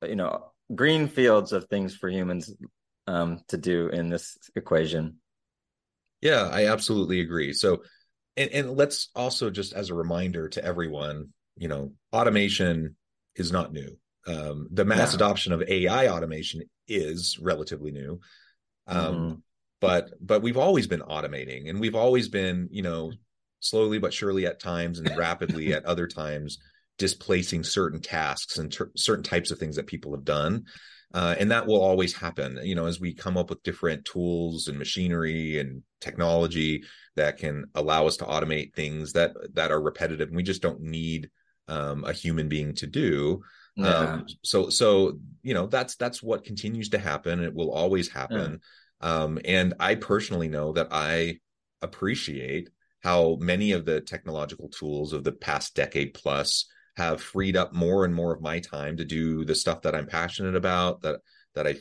you 0.02 0.16
know, 0.16 0.52
green 0.74 1.08
fields 1.08 1.52
of 1.52 1.66
things 1.66 1.96
for 1.96 2.10
humans 2.10 2.54
um, 3.08 3.42
to 3.50 3.58
do 3.58 3.90
in 3.90 4.10
this 4.10 4.38
equation. 4.56 5.18
Yeah, 6.22 6.50
I 6.52 6.68
absolutely 6.68 7.22
agree. 7.22 7.54
So, 7.54 7.84
and, 8.40 8.52
and 8.52 8.78
let's 8.78 9.10
also 9.16 9.50
just 9.50 9.74
as 9.74 9.90
a 9.90 9.94
reminder 9.94 10.48
to 10.50 10.64
everyone, 10.64 11.30
you 11.58 11.68
know, 11.68 11.92
automation 12.14 12.96
is 13.36 13.52
not 13.52 13.74
new. 13.74 13.98
Um, 14.26 14.68
the 14.72 14.86
mass 14.86 15.12
yeah. 15.12 15.18
adoption 15.18 15.52
of 15.52 15.62
AI 15.64 16.08
automation 16.08 16.62
is 16.88 17.38
relatively 17.42 17.92
new. 17.92 18.20
Um, 18.88 19.16
mm-hmm. 19.16 19.36
but 19.82 20.12
but 20.22 20.42
we've 20.42 20.58
always 20.58 20.88
been 20.88 21.02
automating 21.02 21.70
and 21.70 21.80
we've 21.80 21.96
always 21.96 22.30
been, 22.30 22.70
you 22.72 22.82
know, 22.82 23.12
slowly 23.60 24.00
but 24.00 24.14
surely 24.14 24.46
at 24.46 24.60
times 24.60 25.00
and 25.00 25.16
rapidly 25.18 25.74
at 25.76 25.86
other 25.86 26.08
times 26.08 26.60
displacing 27.00 27.64
certain 27.64 28.02
tasks 28.02 28.60
and 28.60 28.72
ter- 28.72 28.92
certain 28.96 29.24
types 29.24 29.50
of 29.50 29.58
things 29.58 29.78
that 29.78 29.88
people 29.88 30.12
have 30.12 30.26
done 30.26 30.66
uh, 31.14 31.34
and 31.40 31.50
that 31.50 31.66
will 31.66 31.82
always 31.82 32.14
happen 32.14 32.60
you 32.62 32.76
know 32.76 32.86
as 32.86 33.00
we 33.00 33.14
come 33.14 33.38
up 33.38 33.50
with 33.50 33.64
different 33.64 34.06
tools 34.06 34.68
and 34.68 34.78
machinery 34.78 35.58
and 35.60 35.82
technology 36.02 36.84
that 37.16 37.38
can 37.38 37.66
allow 37.74 38.06
us 38.06 38.18
to 38.18 38.26
automate 38.26 38.74
things 38.76 39.14
that 39.14 39.32
that 39.54 39.72
are 39.72 39.82
repetitive 39.82 40.28
and 40.28 40.38
we 40.38 40.44
just 40.44 40.62
don't 40.62 40.82
need 40.82 41.30
um, 41.68 42.04
a 42.04 42.14
human 42.14 42.50
being 42.50 42.74
to 42.76 42.86
do 42.86 43.42
yeah. 43.76 43.88
um, 43.88 44.26
so 44.44 44.70
so 44.70 45.18
you 45.42 45.54
know 45.54 45.68
that's 45.68 45.96
that's 45.96 46.22
what 46.22 46.44
continues 46.44 46.90
to 46.90 47.00
happen 47.00 47.44
it 47.44 47.56
will 47.56 47.72
always 47.72 48.10
happen 48.10 48.60
yeah. 49.02 49.10
um, 49.10 49.40
and 49.46 49.74
i 49.80 49.96
personally 49.96 50.50
know 50.50 50.74
that 50.74 50.90
i 50.92 51.38
appreciate 51.82 52.70
how 53.02 53.38
many 53.40 53.72
of 53.72 53.86
the 53.86 54.02
technological 54.02 54.68
tools 54.70 55.14
of 55.14 55.24
the 55.24 55.32
past 55.32 55.76
decade 55.76 56.14
plus 56.14 56.66
have 57.00 57.22
freed 57.22 57.56
up 57.56 57.72
more 57.72 58.04
and 58.04 58.14
more 58.14 58.34
of 58.34 58.42
my 58.42 58.60
time 58.60 58.98
to 58.98 59.06
do 59.06 59.46
the 59.46 59.56
stuff 59.56 59.84
that 59.84 59.96
I'm 59.96 60.06
passionate 60.06 60.56
about 60.56 61.02
that 61.04 61.22
that 61.56 61.66
I 61.66 61.76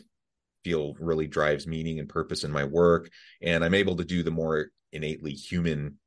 feel 0.63 0.95
really 1.01 1.27
drives 1.27 1.67
meaning 1.67 1.99
and 1.99 2.09
purpose 2.09 2.45
in 2.45 2.53
my 2.53 2.63
work 2.63 3.11
and 3.43 3.65
I'm 3.65 3.75
able 3.75 3.97
to 3.97 4.05
do 4.05 4.23
the 4.23 4.31
more 4.31 4.69
innately 4.93 5.33
human 5.33 5.99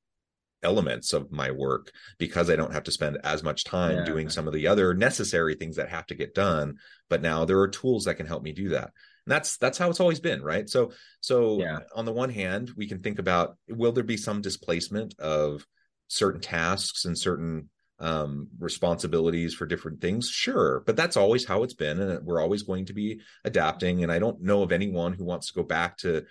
elements 0.64 1.12
of 1.12 1.30
my 1.30 1.52
work 1.52 1.92
because 2.20 2.50
I 2.50 2.56
don't 2.56 2.72
have 2.72 2.84
to 2.84 2.92
spend 2.92 3.18
as 3.26 3.44
much 3.44 3.66
time 3.66 3.98
yeah. 3.98 4.06
doing 4.06 4.30
some 4.30 4.48
of 4.48 4.54
the 4.54 4.68
other 4.68 4.94
necessary 4.94 5.56
things 5.56 5.76
that 5.76 5.90
have 5.90 6.06
to 6.08 6.16
get 6.16 6.34
done 6.34 6.78
but 7.10 7.22
now 7.22 7.44
there 7.44 7.60
are 7.60 7.68
tools 7.68 8.06
that 8.06 8.16
can 8.16 8.28
help 8.28 8.44
me 8.44 8.54
do 8.54 8.70
that 8.70 8.92
and 9.26 9.32
that's 9.34 9.58
that's 9.58 9.78
how 9.78 9.90
it's 9.90 10.00
always 10.00 10.22
been 10.22 10.42
right 10.42 10.70
so 10.70 10.94
so 11.20 11.60
yeah. 11.60 11.80
on 11.96 12.06
the 12.06 12.14
one 12.14 12.30
hand 12.30 12.72
we 12.78 12.88
can 12.88 13.00
think 13.00 13.20
about 13.20 13.58
will 13.68 13.92
there 13.92 14.06
be 14.06 14.18
some 14.18 14.42
displacement 14.42 15.20
of 15.20 15.66
certain 16.08 16.40
tasks 16.40 17.04
and 17.04 17.18
certain 17.18 17.70
um, 18.02 18.48
responsibilities 18.60 19.54
for 19.54 19.68
different 19.68 20.02
things 20.02 20.28
sure 20.28 20.82
but 20.88 20.96
that's 20.96 21.16
always 21.16 21.46
how 21.46 21.62
it's 21.64 21.76
been 21.76 22.02
and 22.02 22.26
we're 22.26 22.42
always 22.42 22.64
going 22.64 22.86
to 22.86 22.94
be 22.94 23.22
adapting 23.46 24.02
and 24.02 24.12
i 24.12 24.18
don't 24.18 24.42
know 24.42 24.64
of 24.64 24.72
anyone 24.72 25.14
who 25.14 25.24
wants 25.24 25.48
to 25.48 25.54
go 25.54 25.64
back 25.64 25.98
to 25.98 26.24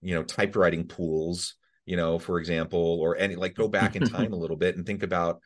you 0.00 0.14
know 0.14 0.22
typewriting 0.22 0.86
pools 0.86 1.54
you 1.84 1.96
know 1.96 2.18
for 2.18 2.38
example 2.38 2.98
or 3.00 3.16
any 3.16 3.34
like 3.34 3.54
go 3.54 3.66
back 3.66 3.96
in 3.96 4.08
time 4.08 4.32
a 4.32 4.36
little 4.44 4.56
bit 4.56 4.76
and 4.76 4.86
think 4.86 5.02
about 5.02 5.40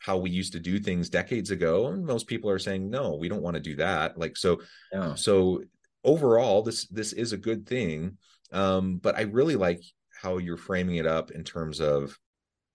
how 0.00 0.18
we 0.18 0.30
used 0.30 0.52
to 0.52 0.60
do 0.60 0.78
things 0.78 1.08
decades 1.08 1.50
ago 1.50 1.86
and 1.86 2.04
most 2.04 2.26
people 2.26 2.50
are 2.50 2.58
saying 2.58 2.90
no 2.90 3.14
we 3.14 3.28
don't 3.28 3.42
want 3.42 3.54
to 3.54 3.60
do 3.60 3.76
that 3.76 4.18
like 4.18 4.36
so 4.36 4.60
yeah. 4.92 5.14
so 5.14 5.62
overall 6.04 6.62
this 6.62 6.86
this 6.88 7.12
is 7.12 7.32
a 7.32 7.38
good 7.38 7.66
thing 7.66 8.18
um 8.52 8.98
but 8.98 9.16
i 9.16 9.22
really 9.22 9.56
like 9.56 9.80
how 10.20 10.38
you're 10.38 10.56
framing 10.56 10.96
it 10.96 11.06
up 11.06 11.30
in 11.30 11.42
terms 11.42 11.80
of 11.80 12.18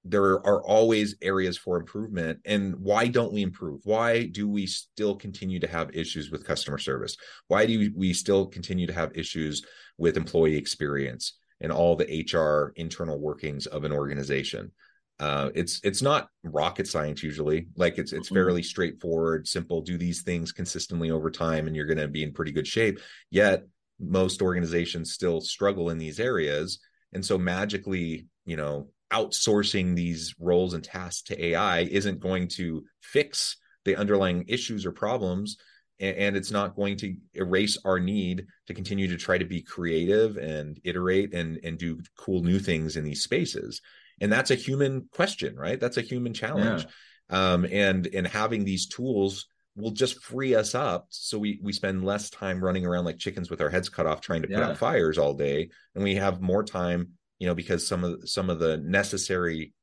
there 0.10 0.46
are 0.46 0.64
always 0.64 1.16
areas 1.22 1.58
for 1.58 1.78
improvement 1.78 2.40
and 2.46 2.76
why 2.78 3.08
don't 3.08 3.34
we 3.34 3.42
improve? 3.42 3.82
Why 3.84 4.26
do 4.26 4.48
we 4.48 4.66
still 4.66 5.16
continue 5.16 5.60
to 5.60 5.68
have 5.68 5.96
issues 5.96 6.32
with 6.32 6.46
customer 6.46 6.78
service? 6.78 7.18
Why 7.48 7.66
do 7.66 7.92
we 7.96 8.14
still 8.14 8.46
continue 8.46 8.88
to 8.88 8.94
have 8.94 9.18
issues 9.18 9.64
with 9.98 10.18
employee 10.18 10.58
experience 10.58 11.38
and 11.60 11.72
all 11.72 11.96
the 11.96 12.26
hr 12.34 12.74
internal 12.76 13.20
workings 13.20 13.66
of 13.66 13.84
an 13.84 13.92
organization? 13.92 14.72
Uh, 15.20 15.50
it's 15.56 15.82
it's 15.84 16.02
not 16.02 16.30
rocket 16.44 16.88
science 16.88 17.24
usually. 17.24 17.68
Like 17.76 17.98
it's 17.98 18.14
it's 18.14 18.30
fairly 18.30 18.62
straightforward 18.62 19.48
simple 19.48 19.82
do 19.82 19.98
these 19.98 20.22
things 20.22 20.52
consistently 20.52 21.10
over 21.10 21.32
time 21.32 21.68
and 21.68 21.76
you're 21.76 21.88
going 21.88 21.98
to 21.98 22.08
be 22.08 22.24
in 22.24 22.34
pretty 22.34 22.52
good 22.52 22.68
shape. 22.68 23.00
Yet 23.32 23.64
most 24.00 24.44
organizations 24.44 25.14
still 25.14 25.42
struggle 25.42 25.90
in 25.90 25.98
these 25.98 26.20
areas. 26.20 26.80
And 27.14 27.26
so 27.26 27.38
magically 27.38 28.28
you 28.46 28.58
know 28.58 28.90
outsourcing 29.12 29.96
these 29.96 30.36
roles 30.40 30.74
and 30.74 30.84
tasks 30.84 31.24
to 31.24 31.46
AI 31.46 31.82
isn't 31.82 32.20
going 32.20 32.48
to 32.48 32.84
fix 33.02 33.58
the 33.86 33.96
underlying 33.96 34.46
issues 34.48 34.86
or 34.86 34.92
problems. 34.92 35.58
And 36.00 36.38
it's 36.38 36.52
not 36.52 36.76
going 36.76 36.98
to 36.98 37.16
erase 37.34 37.76
our 37.84 38.00
need 38.00 38.46
to 38.68 38.76
continue 38.76 39.08
to 39.08 39.18
try 39.18 39.40
to 39.40 39.46
be 39.46 39.64
creative 39.64 40.38
and 40.38 40.80
iterate 40.84 41.34
and, 41.34 41.60
and 41.64 41.80
do 41.80 42.00
cool 42.16 42.44
new 42.44 42.60
things 42.60 42.98
in 42.98 43.04
these 43.04 43.24
spaces. 43.24 43.82
And 44.22 44.32
that's 44.32 44.52
a 44.52 44.56
human 44.56 45.10
question, 45.12 45.56
right? 45.56 45.80
That's 45.80 45.98
a 45.98 46.02
human 46.02 46.36
challenge. 46.36 46.86
Yeah. 47.32 47.54
Um, 47.54 47.66
and 47.66 48.08
and 48.14 48.28
having 48.28 48.64
these 48.64 48.88
tools 48.88 49.48
will 49.76 49.92
just 49.92 50.24
free 50.24 50.56
us 50.56 50.74
up 50.74 51.08
so 51.10 51.38
we 51.38 51.60
we 51.62 51.72
spend 51.72 52.06
less 52.06 52.30
time 52.30 52.64
running 52.64 52.86
around 52.86 53.06
like 53.06 53.20
chickens 53.20 53.50
with 53.50 53.62
our 53.62 53.70
heads 53.70 53.90
cut 53.90 54.08
off 54.08 54.22
trying 54.22 54.42
to 54.42 54.48
put 54.48 54.58
out 54.58 54.78
fires 54.78 55.18
all 55.18 55.34
day 55.34 55.70
and 55.94 56.04
we 56.04 56.16
have 56.16 56.42
more 56.42 56.64
time 56.64 57.10
you 57.40 57.48
know 57.48 57.56
because 57.56 57.88
some 57.88 58.04
of 58.04 58.30
some 58.30 58.50
of 58.50 58.60
the 58.60 58.78
necessary 58.78 59.74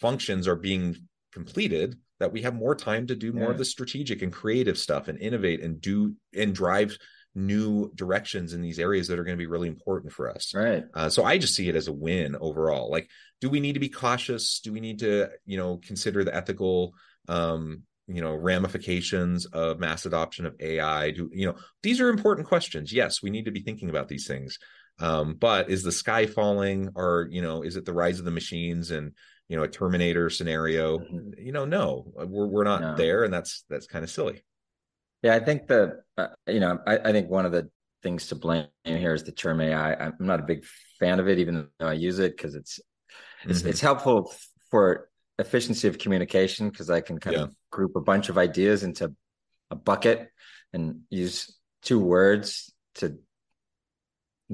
functions 0.00 0.46
are 0.46 0.56
being 0.56 0.96
completed 1.32 1.96
that 2.20 2.32
we 2.32 2.42
have 2.42 2.54
more 2.54 2.74
time 2.74 3.06
to 3.06 3.14
do 3.14 3.32
more 3.32 3.44
yeah. 3.44 3.50
of 3.50 3.58
the 3.58 3.64
strategic 3.64 4.22
and 4.22 4.32
creative 4.32 4.78
stuff 4.78 5.08
and 5.08 5.20
innovate 5.20 5.62
and 5.62 5.80
do 5.80 6.14
and 6.34 6.54
drive 6.54 6.96
new 7.34 7.92
directions 7.94 8.52
in 8.52 8.60
these 8.60 8.78
areas 8.78 9.06
that 9.06 9.18
are 9.18 9.24
going 9.24 9.36
to 9.36 9.42
be 9.42 9.46
really 9.46 9.68
important 9.68 10.12
for 10.12 10.28
us. 10.28 10.52
Right. 10.54 10.84
Uh, 10.94 11.08
so 11.08 11.24
i 11.24 11.38
just 11.38 11.54
see 11.54 11.68
it 11.68 11.76
as 11.76 11.88
a 11.88 11.92
win 11.92 12.36
overall. 12.40 12.90
Like 12.90 13.08
do 13.40 13.48
we 13.48 13.60
need 13.60 13.74
to 13.74 13.80
be 13.80 13.88
cautious? 13.88 14.60
Do 14.60 14.72
we 14.72 14.80
need 14.80 15.00
to 15.00 15.28
you 15.44 15.56
know 15.56 15.78
consider 15.78 16.24
the 16.24 16.34
ethical 16.34 16.94
um 17.28 17.82
you 18.06 18.22
know 18.22 18.34
ramifications 18.34 19.46
of 19.46 19.78
mass 19.78 20.06
adoption 20.06 20.46
of 20.46 20.56
ai 20.60 21.10
do 21.10 21.28
you 21.32 21.46
know 21.46 21.56
these 21.82 22.00
are 22.00 22.08
important 22.08 22.48
questions. 22.48 22.92
Yes 22.92 23.22
we 23.22 23.30
need 23.30 23.44
to 23.44 23.52
be 23.52 23.60
thinking 23.60 23.90
about 23.90 24.08
these 24.08 24.26
things 24.26 24.58
um, 25.00 25.34
but 25.34 25.70
is 25.70 25.82
the 25.82 25.92
sky 25.92 26.26
falling, 26.26 26.90
or 26.94 27.28
you 27.30 27.42
know, 27.42 27.62
is 27.62 27.76
it 27.76 27.84
the 27.84 27.92
rise 27.92 28.18
of 28.18 28.24
the 28.24 28.30
machines 28.30 28.90
and 28.90 29.12
you 29.48 29.56
know 29.56 29.62
a 29.62 29.68
Terminator 29.68 30.30
scenario? 30.30 30.98
Mm-hmm. 30.98 31.30
You 31.38 31.52
know, 31.52 31.64
no, 31.64 32.12
we're 32.16 32.46
we're 32.46 32.64
not 32.64 32.80
no. 32.80 32.94
there, 32.96 33.24
and 33.24 33.32
that's 33.32 33.64
that's 33.68 33.86
kind 33.86 34.04
of 34.04 34.10
silly. 34.10 34.42
Yeah, 35.22 35.34
I 35.34 35.40
think 35.40 35.66
the 35.66 36.00
uh, 36.16 36.28
you 36.46 36.60
know, 36.60 36.78
I, 36.86 36.98
I 36.98 37.12
think 37.12 37.30
one 37.30 37.46
of 37.46 37.52
the 37.52 37.70
things 38.02 38.28
to 38.28 38.34
blame 38.34 38.66
here 38.84 39.14
is 39.14 39.24
the 39.24 39.32
term 39.32 39.60
AI. 39.60 39.94
I'm 39.94 40.14
not 40.20 40.40
a 40.40 40.44
big 40.44 40.64
fan 40.98 41.20
of 41.20 41.28
it, 41.28 41.38
even 41.38 41.68
though 41.78 41.88
I 41.88 41.94
use 41.94 42.18
it 42.18 42.36
because 42.36 42.54
it's 42.54 42.80
it's, 43.44 43.60
mm-hmm. 43.60 43.68
it's 43.68 43.80
helpful 43.80 44.32
for 44.70 45.08
efficiency 45.38 45.86
of 45.86 45.98
communication 45.98 46.68
because 46.68 46.90
I 46.90 47.00
can 47.00 47.18
kind 47.18 47.36
yeah. 47.36 47.42
of 47.44 47.54
group 47.70 47.94
a 47.96 48.00
bunch 48.00 48.28
of 48.28 48.38
ideas 48.38 48.82
into 48.82 49.14
a 49.70 49.76
bucket 49.76 50.28
and 50.72 51.00
use 51.10 51.56
two 51.82 52.00
words 52.00 52.72
to 52.96 53.18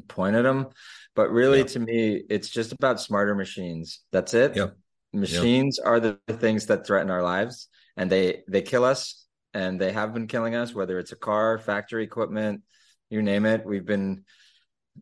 point 0.02 0.37
at 0.37 0.42
them. 0.42 0.68
But 1.14 1.30
really, 1.30 1.59
yeah. 1.59 1.64
to 1.64 1.78
me, 1.80 2.22
it's 2.28 2.48
just 2.48 2.72
about 2.72 3.00
smarter 3.00 3.35
machines. 3.35 4.00
That's 4.12 4.35
it. 4.35 4.57
Yeah. 4.57 4.68
Machines 5.12 5.78
yeah. 5.80 5.88
are 5.88 6.00
the 6.00 6.18
things 6.28 6.66
that 6.66 6.87
threaten 6.87 7.11
our 7.11 7.22
lives, 7.22 7.68
and 7.96 8.11
they 8.11 8.42
they 8.48 8.62
kill 8.62 8.85
us, 8.85 9.24
and 9.52 9.80
they 9.80 9.92
have 9.92 10.12
been 10.12 10.26
killing 10.26 10.57
us. 10.57 10.74
Whether 10.74 10.98
it's 10.98 11.12
a 11.12 11.16
car, 11.16 11.59
factory 11.59 12.02
equipment, 12.02 12.62
you 13.11 13.22
name 13.22 13.46
it. 13.46 13.64
We've 13.64 13.87
been, 13.87 14.24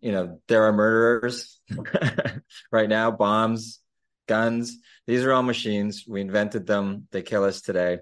you 0.01 0.13
know, 0.13 0.41
there 0.49 0.65
are 0.65 0.73
murderers 0.73 1.61
right 2.73 2.89
now, 2.89 3.11
bombs, 3.11 3.81
guns. 4.29 4.79
These 5.07 5.25
are 5.25 5.33
all 5.33 5.43
machines. 5.43 6.05
We 6.07 6.21
invented 6.21 6.67
them. 6.67 7.09
They 7.11 7.23
kill 7.23 7.45
us 7.45 7.63
today. 7.63 7.99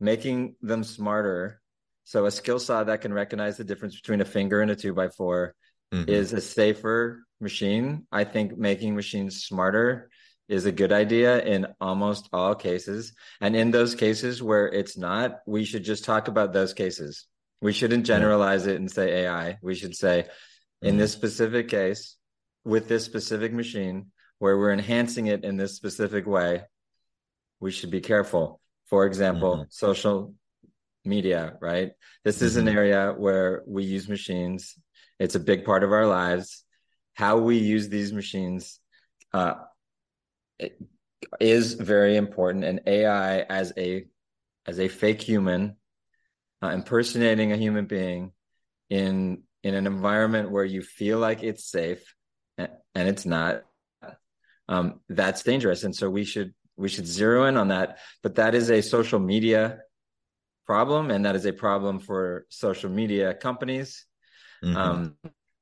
Making 0.00 0.56
them 0.62 0.84
smarter. 0.84 1.60
So 2.04 2.24
a 2.24 2.30
skill 2.30 2.58
saw 2.58 2.82
that 2.84 3.02
can 3.02 3.12
recognize 3.12 3.58
the 3.58 3.64
difference 3.64 3.94
between 3.94 4.22
a 4.22 4.24
finger 4.24 4.60
and 4.60 4.70
a 4.70 4.76
two 4.76 4.94
by 4.94 5.08
four 5.08 5.54
mm-hmm. 5.92 6.08
is 6.08 6.32
a 6.32 6.40
safer 6.40 7.24
machine. 7.40 8.06
I 8.10 8.24
think 8.24 8.56
making 8.56 8.94
machines 8.94 9.44
smarter 9.44 10.10
is 10.48 10.66
a 10.66 10.72
good 10.72 10.92
idea 10.92 11.42
in 11.42 11.66
almost 11.80 12.28
all 12.32 12.54
cases. 12.54 13.12
And 13.40 13.56
in 13.56 13.70
those 13.70 13.94
cases 13.94 14.42
where 14.42 14.66
it's 14.66 14.96
not, 14.96 15.38
we 15.46 15.64
should 15.64 15.84
just 15.84 16.04
talk 16.04 16.28
about 16.28 16.52
those 16.52 16.74
cases. 16.74 17.26
We 17.60 17.72
shouldn't 17.72 18.06
generalize 18.06 18.66
it 18.66 18.76
and 18.76 18.90
say 18.90 19.24
AI. 19.24 19.58
We 19.62 19.74
should 19.74 19.94
say, 19.94 20.24
mm-hmm. 20.24 20.88
in 20.88 20.96
this 20.96 21.12
specific 21.12 21.68
case, 21.68 22.16
with 22.64 22.88
this 22.88 23.04
specific 23.04 23.52
machine, 23.52 24.06
where 24.38 24.58
we're 24.58 24.72
enhancing 24.72 25.26
it 25.28 25.44
in 25.44 25.56
this 25.56 25.76
specific 25.76 26.26
way, 26.26 26.62
we 27.60 27.70
should 27.70 27.90
be 27.90 28.00
careful. 28.00 28.60
For 28.86 29.06
example, 29.06 29.54
mm-hmm. 29.54 29.70
social 29.70 30.34
media, 31.04 31.56
right? 31.60 31.92
This 32.24 32.36
mm-hmm. 32.36 32.44
is 32.46 32.56
an 32.56 32.66
mm-hmm. 32.66 32.76
area 32.76 33.14
where 33.16 33.62
we 33.66 33.84
use 33.84 34.08
machines. 34.08 34.74
It's 35.22 35.36
a 35.36 35.40
big 35.40 35.64
part 35.64 35.84
of 35.84 35.92
our 35.92 36.06
lives. 36.06 36.64
How 37.14 37.38
we 37.38 37.58
use 37.58 37.88
these 37.88 38.12
machines 38.12 38.80
uh, 39.32 39.54
is 41.38 41.74
very 41.74 42.16
important, 42.16 42.64
and 42.64 42.80
AI 42.86 43.42
as 43.42 43.72
a 43.76 44.06
as 44.66 44.80
a 44.80 44.88
fake 44.88 45.22
human 45.22 45.76
uh, 46.60 46.70
impersonating 46.70 47.52
a 47.52 47.56
human 47.56 47.86
being 47.86 48.32
in 48.90 49.44
in 49.62 49.74
an 49.76 49.86
environment 49.86 50.50
where 50.50 50.64
you 50.64 50.82
feel 50.82 51.20
like 51.20 51.44
it's 51.44 51.70
safe 51.70 52.16
and, 52.58 52.70
and 52.96 53.08
it's 53.08 53.24
not 53.24 53.62
um, 54.68 55.00
that's 55.08 55.44
dangerous. 55.44 55.84
And 55.84 55.94
so 55.94 56.10
we 56.10 56.24
should 56.24 56.52
we 56.76 56.88
should 56.88 57.06
zero 57.06 57.44
in 57.44 57.56
on 57.56 57.68
that. 57.68 57.98
But 58.24 58.34
that 58.36 58.56
is 58.56 58.72
a 58.72 58.80
social 58.80 59.20
media 59.20 59.78
problem 60.66 61.12
and 61.12 61.26
that 61.26 61.36
is 61.36 61.46
a 61.46 61.52
problem 61.52 62.00
for 62.00 62.46
social 62.48 62.90
media 62.90 63.34
companies 63.34 64.04
mm-hmm. 64.62 64.76
um, 64.76 65.16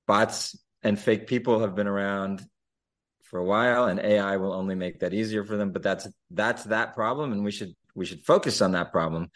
bots 0.07 0.59
and 0.83 0.99
fake 0.99 1.27
people 1.27 1.61
have 1.61 1.75
been 1.75 1.87
around 1.87 2.45
for 3.25 3.39
a 3.39 3.45
while 3.45 3.85
and 3.85 4.01
ai 4.01 4.37
will 4.37 4.53
only 4.53 4.75
make 4.75 5.01
that 5.01 5.15
easier 5.15 5.45
for 5.45 5.57
them 5.57 5.73
but 5.73 5.83
that's 5.83 6.09
that's 6.31 6.65
that 6.65 6.95
problem 6.95 7.33
and 7.33 7.45
we 7.45 7.51
should 7.51 7.75
we 7.95 8.05
should 8.05 8.23
focus 8.23 8.61
on 8.61 8.73
that 8.73 8.91
problem 8.91 9.31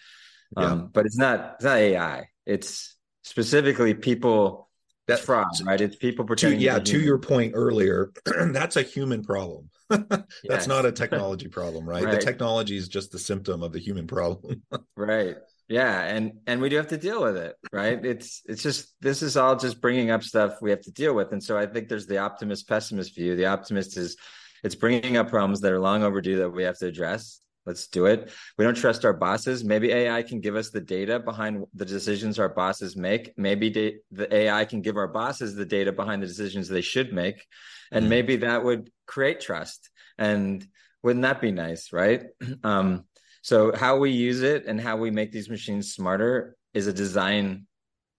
yeah. 0.57 0.65
um, 0.65 0.91
but 0.93 1.07
it's 1.07 1.17
not 1.17 1.55
it's 1.55 1.65
not 1.65 1.77
ai 1.77 2.27
it's 2.45 2.97
specifically 3.23 3.95
people 3.95 4.69
that's 5.07 5.23
fraud 5.23 5.47
right 5.65 5.81
it's 5.81 5.97
people 5.97 6.25
pretending 6.25 6.59
to, 6.59 6.65
yeah 6.65 6.79
to, 6.79 6.99
your 6.99 7.19
point 7.19 7.53
earlier 7.55 8.11
that's 8.53 8.77
a 8.77 8.83
human 8.83 9.23
problem 9.23 9.71
that's 9.89 10.27
yes. 10.43 10.67
not 10.67 10.87
a 10.87 10.93
technology 11.03 11.49
problem 11.49 11.89
right? 11.89 12.05
right 12.05 12.15
the 12.15 12.25
technology 12.25 12.77
is 12.77 12.89
just 12.89 13.13
the 13.13 13.19
symptom 13.19 13.63
of 13.63 13.73
the 13.73 13.79
human 13.79 14.07
problem 14.07 14.63
right 14.97 15.37
yeah 15.69 16.03
and 16.03 16.33
and 16.47 16.61
we 16.61 16.69
do 16.69 16.77
have 16.77 16.89
to 16.89 16.97
deal 16.97 17.23
with 17.23 17.37
it 17.37 17.57
right? 17.73 18.05
It's 18.05 18.43
it's 18.47 18.63
just 18.63 18.95
this 19.01 19.23
is 19.23 19.37
all 19.37 19.57
just 19.57 19.81
bringing 19.81 20.11
up 20.11 20.23
stuff 20.23 20.61
we 20.61 20.71
have 20.71 20.83
to 20.83 20.93
deal 20.93 21.15
with 21.15 21.33
and 21.33 21.43
so 21.43 21.57
i 21.57 21.67
think 21.67 21.89
there's 21.89 22.07
the 22.07 22.19
optimist 22.19 22.69
pessimist 22.69 23.15
view. 23.15 23.37
The 23.37 23.47
optimist 23.47 23.97
is 23.97 24.17
it's 24.63 24.75
bringing 24.75 25.17
up 25.17 25.29
problems 25.29 25.61
that 25.61 25.73
are 25.73 25.81
long 25.81 26.03
overdue 26.03 26.39
that 26.39 26.51
we 26.51 26.63
have 26.65 26.79
to 26.79 26.87
address. 26.87 27.41
Let's 27.67 27.87
do 27.87 28.07
it. 28.07 28.31
We 28.59 28.65
don't 28.65 28.77
trust 28.77 29.05
our 29.07 29.15
bosses. 29.15 29.65
Maybe 29.65 29.91
ai 29.91 30.23
can 30.23 30.41
give 30.41 30.55
us 30.55 30.71
the 30.71 30.81
data 30.81 31.19
behind 31.19 31.65
the 31.75 31.87
decisions 31.87 32.39
our 32.39 32.49
bosses 32.49 32.95
make. 32.95 33.33
Maybe 33.39 34.01
the 34.11 34.35
ai 34.35 34.65
can 34.67 34.83
give 34.83 34.97
our 34.97 35.09
bosses 35.09 35.55
the 35.55 35.65
data 35.65 35.93
behind 35.93 36.23
the 36.23 36.27
decisions 36.27 36.69
they 36.69 36.83
should 36.83 37.13
make 37.13 37.47
and 37.91 38.07
mm. 38.07 38.09
maybe 38.09 38.37
that 38.37 38.65
would 38.65 38.91
create 39.07 39.41
trust 39.41 39.91
and 40.19 40.67
wouldn't 41.03 41.23
that 41.23 41.41
be 41.41 41.53
nice 41.53 41.93
right? 41.93 42.25
Um 42.65 43.05
so 43.45 43.77
how 43.77 43.99
we 43.99 44.11
use 44.11 44.41
it 44.41 44.65
and 44.65 44.81
how 44.81 44.97
we 44.97 45.11
make 45.11 45.31
these 45.31 45.51
machines 45.51 45.93
smarter 45.93 46.57
is 46.73 46.87
a 46.87 46.95
design 46.95 47.67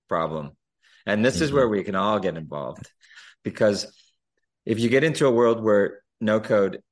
problem. 0.08 0.52
And 1.08 1.26
this 1.26 1.38
mm-hmm. 1.38 1.46
is 1.46 1.52
where 1.52 1.68
we 1.68 1.84
can 1.84 1.96
all 1.96 2.20
get 2.20 2.38
involved 2.38 2.88
because 3.44 3.92
if 4.68 4.80
you 4.80 4.88
get 4.88 5.04
into 5.04 5.26
a 5.26 5.32
world 5.32 5.64
where 5.64 6.02
no 6.22 6.40
code 6.40 6.84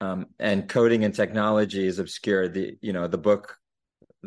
um, 0.00 0.26
and 0.38 0.68
coding 0.68 1.02
and 1.02 1.12
technology 1.12 1.84
is 1.84 1.98
obscure, 1.98 2.46
the 2.46 2.78
you 2.80 2.92
know 2.92 3.08
the 3.08 3.18
book 3.18 3.56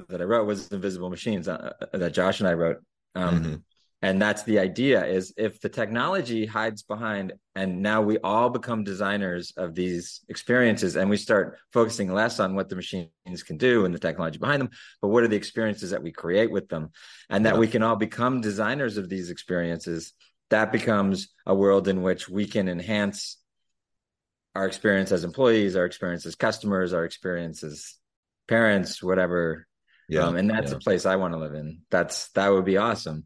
that 0.10 0.20
I 0.20 0.26
wrote 0.26 0.46
was 0.46 0.70
Invisible 0.74 1.10
Machines 1.10 1.48
uh, 1.48 1.72
uh 1.82 1.98
that 1.98 2.14
Josh 2.14 2.42
and 2.42 2.50
I 2.50 2.56
wrote. 2.56 2.80
Um, 3.16 3.40
mm-hmm 3.40 3.56
and 4.04 4.22
that's 4.22 4.44
the 4.44 4.60
idea 4.60 5.06
is 5.06 5.34
if 5.38 5.62
the 5.62 5.70
technology 5.70 6.46
hides 6.46 6.84
behind 6.84 7.32
and 7.56 7.82
now 7.82 8.02
we 8.02 8.18
all 8.18 8.50
become 8.50 8.84
designers 8.84 9.54
of 9.56 9.76
these 9.76 10.20
experiences 10.28 10.98
and 10.98 11.10
we 11.10 11.16
start 11.16 11.58
focusing 11.72 12.13
less 12.13 12.42
on 12.42 12.54
what 12.54 12.68
the 12.68 12.76
machines 12.76 13.44
can 13.48 13.58
do 13.58 13.86
and 13.86 13.96
the 13.96 14.00
technology 14.00 14.38
behind 14.38 14.62
them 14.62 14.70
but 15.02 15.08
what 15.08 15.24
are 15.24 15.30
the 15.30 15.38
experiences 15.38 15.92
that 15.92 16.04
we 16.04 16.12
create 16.12 16.52
with 16.52 16.68
them 16.68 16.92
and 17.30 17.46
that 17.46 17.54
yeah. 17.54 17.60
we 17.60 17.68
can 17.68 17.82
all 17.82 17.96
become 17.96 18.42
designers 18.42 18.98
of 18.98 19.08
these 19.08 19.30
experiences 19.30 20.12
that 20.50 20.74
becomes 20.74 21.30
a 21.46 21.56
world 21.56 21.88
in 21.88 22.04
which 22.04 22.28
we 22.28 22.46
can 22.46 22.68
enhance 22.68 23.38
our 24.54 24.66
experience 24.66 25.13
as 25.13 25.24
employees 25.24 25.78
our 25.78 25.86
experience 25.86 26.26
as 26.26 26.36
customers 26.36 26.92
our 26.92 27.06
experience 27.06 27.63
as 27.63 27.96
parents 28.50 29.02
whatever 29.02 29.66
yeah 30.10 30.24
um, 30.24 30.36
and 30.36 30.50
that's 30.50 30.72
yeah. 30.72 30.78
a 30.78 30.82
place 30.82 31.06
i 31.06 31.16
want 31.16 31.34
to 31.34 31.39
live 31.39 31.54
in 31.54 31.80
that's 31.89 32.28
that 32.32 32.52
would 32.52 32.66
be 32.66 32.76
awesome 32.76 33.26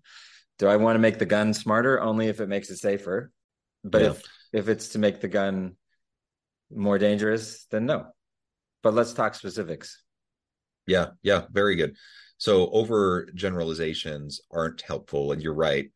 do 0.60 0.68
I 0.68 0.78
want 0.78 0.96
to 0.96 1.00
make 1.00 1.20
the 1.20 1.26
gun 1.26 1.54
smarter? 1.54 2.02
Only 2.02 2.28
if 2.28 2.40
it 2.40 2.48
makes 2.48 2.70
it 2.70 2.78
safer. 2.78 3.32
But 3.84 4.02
yeah. 4.02 4.10
if 4.10 4.24
if 4.54 4.70
it's 4.70 4.90
to 4.90 5.00
make 5.00 5.22
the 5.22 5.28
gun 5.28 5.76
more 6.74 6.98
dangerous, 6.98 7.66
then 7.72 7.86
no. 7.86 8.08
But 8.84 8.94
let's 8.94 9.14
talk 9.14 9.36
specifics. 9.36 10.04
Yeah, 10.86 11.08
yeah, 11.22 11.44
very 11.52 11.76
good. 11.76 11.96
So 12.38 12.70
over 12.70 13.28
generalizations 13.34 14.42
aren't 14.52 14.82
helpful, 14.82 15.32
and 15.32 15.42
you're 15.42 15.54
right. 15.54 15.90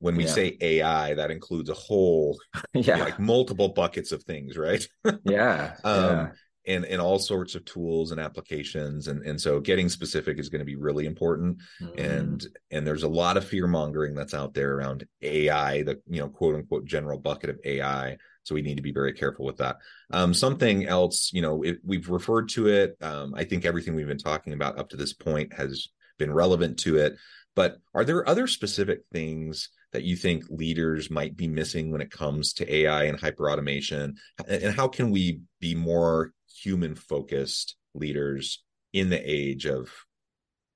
When 0.00 0.14
we 0.14 0.24
yeah. 0.24 0.30
say 0.30 0.56
AI, 0.60 1.14
that 1.14 1.32
includes 1.32 1.70
a 1.70 1.74
whole, 1.74 2.38
yeah, 2.72 2.98
like 2.98 3.18
multiple 3.18 3.70
buckets 3.70 4.12
of 4.12 4.22
things, 4.22 4.56
right? 4.56 4.86
yeah, 5.24 5.74
um, 5.84 6.04
yeah 6.04 6.28
and 6.68 6.84
and 6.84 7.00
all 7.00 7.18
sorts 7.18 7.54
of 7.54 7.64
tools 7.64 8.12
and 8.12 8.20
applications 8.20 9.08
and 9.08 9.22
and 9.26 9.40
so 9.40 9.58
getting 9.58 9.88
specific 9.88 10.38
is 10.38 10.48
going 10.48 10.60
to 10.60 10.64
be 10.64 10.76
really 10.76 11.06
important 11.06 11.58
mm-hmm. 11.82 11.98
and 11.98 12.46
and 12.70 12.86
there's 12.86 13.02
a 13.02 13.08
lot 13.08 13.36
of 13.36 13.44
fear 13.44 13.66
mongering 13.66 14.14
that's 14.14 14.34
out 14.34 14.54
there 14.54 14.76
around 14.76 15.04
ai 15.22 15.82
the 15.82 16.00
you 16.06 16.20
know 16.20 16.28
quote 16.28 16.54
unquote 16.54 16.84
general 16.84 17.18
bucket 17.18 17.50
of 17.50 17.58
ai 17.64 18.16
so 18.44 18.54
we 18.54 18.62
need 18.62 18.76
to 18.76 18.82
be 18.82 18.92
very 18.92 19.12
careful 19.12 19.44
with 19.44 19.56
that 19.56 19.76
um, 20.12 20.32
something 20.32 20.86
else 20.86 21.30
you 21.32 21.42
know 21.42 21.62
it, 21.62 21.78
we've 21.84 22.08
referred 22.08 22.48
to 22.48 22.68
it 22.68 22.96
um, 23.00 23.34
i 23.34 23.42
think 23.42 23.64
everything 23.64 23.94
we've 23.94 24.06
been 24.06 24.18
talking 24.18 24.52
about 24.52 24.78
up 24.78 24.90
to 24.90 24.96
this 24.96 25.12
point 25.12 25.52
has 25.52 25.88
been 26.18 26.32
relevant 26.32 26.78
to 26.78 26.96
it 26.96 27.16
but 27.56 27.78
are 27.92 28.04
there 28.04 28.28
other 28.28 28.46
specific 28.46 29.00
things 29.12 29.70
that 29.92 30.04
you 30.04 30.16
think 30.16 30.44
leaders 30.50 31.10
might 31.10 31.36
be 31.36 31.48
missing 31.48 31.90
when 31.90 32.00
it 32.00 32.10
comes 32.10 32.52
to 32.52 32.72
AI 32.72 33.04
and 33.04 33.18
hyper 33.18 33.50
automation? 33.50 34.16
And 34.46 34.74
how 34.74 34.86
can 34.86 35.10
we 35.10 35.40
be 35.60 35.74
more 35.74 36.32
human 36.62 36.94
focused 36.94 37.76
leaders 37.94 38.62
in 38.92 39.10
the 39.10 39.20
age 39.24 39.66
of 39.66 39.90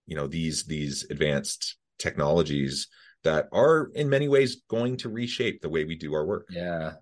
you 0.07 0.17
know 0.17 0.27
these 0.27 0.65
these 0.65 1.07
advanced 1.11 1.77
technologies 1.99 2.89
that 3.25 3.49
are 3.53 3.91
in 3.95 4.09
many 4.09 4.29
ways 4.29 4.63
going 4.69 4.97
to 4.97 5.09
reshape 5.09 5.61
the 5.61 5.69
way 5.69 5.85
we 5.85 5.95
do 5.95 6.15
our 6.15 6.27
work. 6.27 6.49
Yeah. 6.51 6.95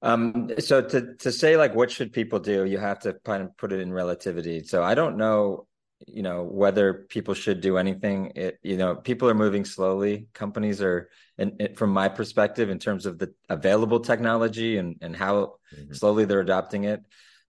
Um 0.00 0.50
so 0.58 0.82
to 0.82 1.14
to 1.16 1.32
say 1.32 1.56
like 1.56 1.74
what 1.74 1.90
should 1.90 2.12
people 2.12 2.38
do 2.38 2.64
you 2.64 2.78
have 2.78 3.00
to 3.00 3.14
kind 3.24 3.42
of 3.42 3.56
put 3.56 3.72
it 3.72 3.80
in 3.80 3.92
relativity. 3.92 4.62
So 4.64 4.82
i 4.82 4.94
don't 4.94 5.16
know 5.16 5.66
you 6.08 6.22
know 6.22 6.42
whether 6.42 7.06
people 7.08 7.34
should 7.34 7.60
do 7.60 7.76
anything. 7.76 8.32
It, 8.34 8.58
you 8.62 8.76
know 8.76 8.96
people 8.96 9.28
are 9.28 9.34
moving 9.34 9.64
slowly. 9.64 10.26
Companies 10.32 10.80
are 10.80 11.08
and 11.38 11.70
from 11.76 11.90
my 11.90 12.08
perspective 12.08 12.70
in 12.70 12.78
terms 12.78 13.06
of 13.06 13.18
the 13.18 13.32
available 13.48 14.00
technology 14.00 14.78
and 14.78 14.96
and 15.00 15.14
how 15.14 15.54
mm-hmm. 15.74 15.92
slowly 15.92 16.24
they're 16.24 16.40
adopting 16.40 16.84
it 16.84 17.02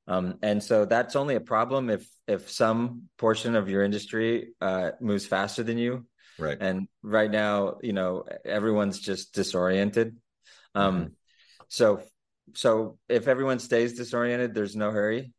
um, 0.07 0.37
and 0.41 0.61
so 0.61 0.85
that's 0.85 1.15
only 1.15 1.35
a 1.35 1.41
problem 1.41 1.89
if 1.89 2.07
if 2.27 2.49
some 2.49 3.03
portion 3.17 3.55
of 3.55 3.69
your 3.69 3.83
industry 3.83 4.53
uh, 4.61 4.91
moves 4.99 5.25
faster 5.25 5.63
than 5.63 5.77
you. 5.77 6.05
Right. 6.39 6.57
And 6.59 6.87
right 7.03 7.29
now, 7.29 7.77
you 7.81 7.93
know, 7.93 8.25
everyone's 8.43 8.99
just 8.99 9.33
disoriented. 9.33 10.17
Um, 10.75 10.95
mm-hmm. 10.95 11.07
So 11.69 12.01
so 12.55 12.97
if 13.07 13.27
everyone 13.27 13.59
stays 13.59 13.93
disoriented, 13.93 14.53
there's 14.53 14.75
no 14.75 14.91
hurry. 14.91 15.33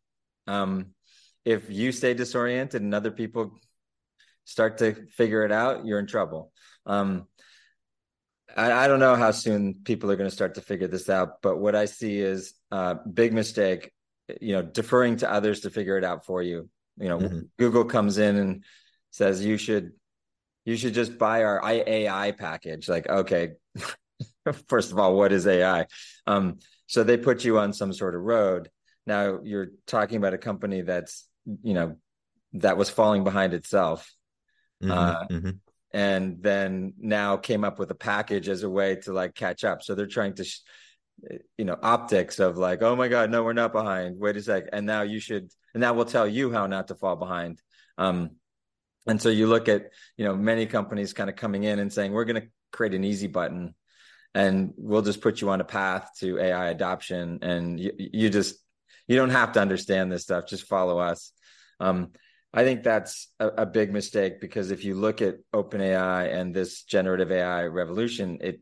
Um, 0.46 0.94
if 1.44 1.70
you 1.70 1.92
stay 1.92 2.14
disoriented 2.14 2.80
and 2.80 2.94
other 2.94 3.10
people 3.10 3.58
start 4.44 4.78
to 4.78 4.94
figure 5.12 5.44
it 5.44 5.52
out, 5.52 5.84
you're 5.84 5.98
in 5.98 6.06
trouble. 6.06 6.52
Um, 6.86 7.26
I, 8.56 8.72
I, 8.72 8.88
don't 8.88 9.00
know 9.00 9.16
how 9.16 9.30
soon 9.30 9.74
people 9.84 10.10
are 10.10 10.16
going 10.16 10.28
to 10.28 10.34
start 10.34 10.54
to 10.56 10.60
figure 10.60 10.86
this 10.86 11.08
out, 11.08 11.40
but 11.42 11.58
what 11.58 11.74
I 11.74 11.86
see 11.86 12.18
is 12.18 12.54
a 12.70 12.74
uh, 12.74 12.94
big 13.10 13.32
mistake 13.32 13.90
you 14.40 14.54
know 14.54 14.62
deferring 14.62 15.16
to 15.16 15.30
others 15.30 15.60
to 15.60 15.70
figure 15.70 15.98
it 15.98 16.04
out 16.04 16.24
for 16.24 16.42
you 16.42 16.68
you 16.98 17.08
know 17.08 17.18
mm-hmm. 17.18 17.40
google 17.58 17.84
comes 17.84 18.18
in 18.18 18.36
and 18.36 18.64
says 19.10 19.44
you 19.44 19.56
should 19.56 19.92
you 20.64 20.76
should 20.76 20.94
just 20.94 21.18
buy 21.18 21.44
our 21.44 21.60
ai 21.64 22.32
package 22.32 22.88
like 22.88 23.08
okay 23.08 23.52
first 24.68 24.92
of 24.92 24.98
all 24.98 25.16
what 25.16 25.32
is 25.32 25.46
ai 25.46 25.86
um 26.26 26.58
so 26.86 27.02
they 27.02 27.16
put 27.16 27.44
you 27.44 27.58
on 27.58 27.72
some 27.72 27.92
sort 27.92 28.14
of 28.14 28.22
road 28.22 28.70
now 29.06 29.40
you're 29.42 29.68
talking 29.86 30.16
about 30.16 30.34
a 30.34 30.38
company 30.38 30.80
that's 30.80 31.26
you 31.62 31.74
know 31.74 31.96
that 32.54 32.76
was 32.76 32.88
falling 32.88 33.24
behind 33.24 33.52
itself 33.52 34.10
mm-hmm. 34.82 34.92
Uh, 34.92 35.26
mm-hmm. 35.26 35.50
and 35.92 36.42
then 36.42 36.94
now 36.98 37.36
came 37.36 37.64
up 37.64 37.78
with 37.78 37.90
a 37.90 37.96
package 37.96 38.48
as 38.48 38.62
a 38.62 38.70
way 38.70 38.96
to 38.96 39.12
like 39.12 39.34
catch 39.34 39.64
up 39.64 39.82
so 39.82 39.94
they're 39.94 40.06
trying 40.06 40.34
to 40.34 40.44
sh- 40.44 40.60
you 41.56 41.64
know 41.64 41.76
optics 41.82 42.38
of 42.38 42.56
like 42.56 42.82
oh 42.82 42.96
my 42.96 43.08
god 43.08 43.30
no 43.30 43.42
we're 43.42 43.52
not 43.52 43.72
behind. 43.72 44.18
Wait 44.18 44.36
a 44.36 44.42
sec. 44.42 44.64
And 44.72 44.86
now 44.86 45.02
you 45.02 45.20
should 45.20 45.50
and 45.72 45.82
that 45.82 45.96
will 45.96 46.04
tell 46.04 46.26
you 46.26 46.52
how 46.52 46.66
not 46.66 46.88
to 46.88 46.94
fall 46.94 47.16
behind. 47.16 47.60
Um 47.98 48.30
and 49.06 49.20
so 49.20 49.28
you 49.28 49.46
look 49.46 49.68
at 49.68 49.90
you 50.16 50.24
know 50.24 50.34
many 50.36 50.66
companies 50.66 51.12
kind 51.12 51.30
of 51.30 51.36
coming 51.36 51.64
in 51.64 51.78
and 51.78 51.92
saying 51.92 52.12
we're 52.12 52.24
going 52.24 52.42
to 52.42 52.48
create 52.72 52.94
an 52.94 53.04
easy 53.04 53.26
button 53.26 53.74
and 54.34 54.72
we'll 54.76 55.02
just 55.02 55.20
put 55.20 55.40
you 55.40 55.50
on 55.50 55.60
a 55.60 55.64
path 55.64 56.10
to 56.18 56.38
ai 56.40 56.68
adoption. 56.68 57.38
And 57.42 57.78
you, 57.78 57.92
you 57.98 58.30
just 58.30 58.56
you 59.06 59.16
don't 59.16 59.30
have 59.30 59.52
to 59.52 59.60
understand 59.60 60.10
this 60.10 60.22
stuff. 60.22 60.46
Just 60.46 60.66
follow 60.66 60.98
us. 60.98 61.32
Um 61.80 62.10
I 62.56 62.62
think 62.62 62.84
that's 62.84 63.32
a, 63.40 63.48
a, 63.48 63.66
big 63.66 63.92
mistake 63.92 64.40
because 64.40 64.70
if 64.70 64.84
you 64.84 64.94
look 64.94 65.20
at 65.20 65.38
OpenAI 65.52 66.32
and 66.32 66.54
this 66.54 66.84
generative 66.84 67.32
AI 67.32 67.64
revolution, 67.64 68.38
it 68.40 68.60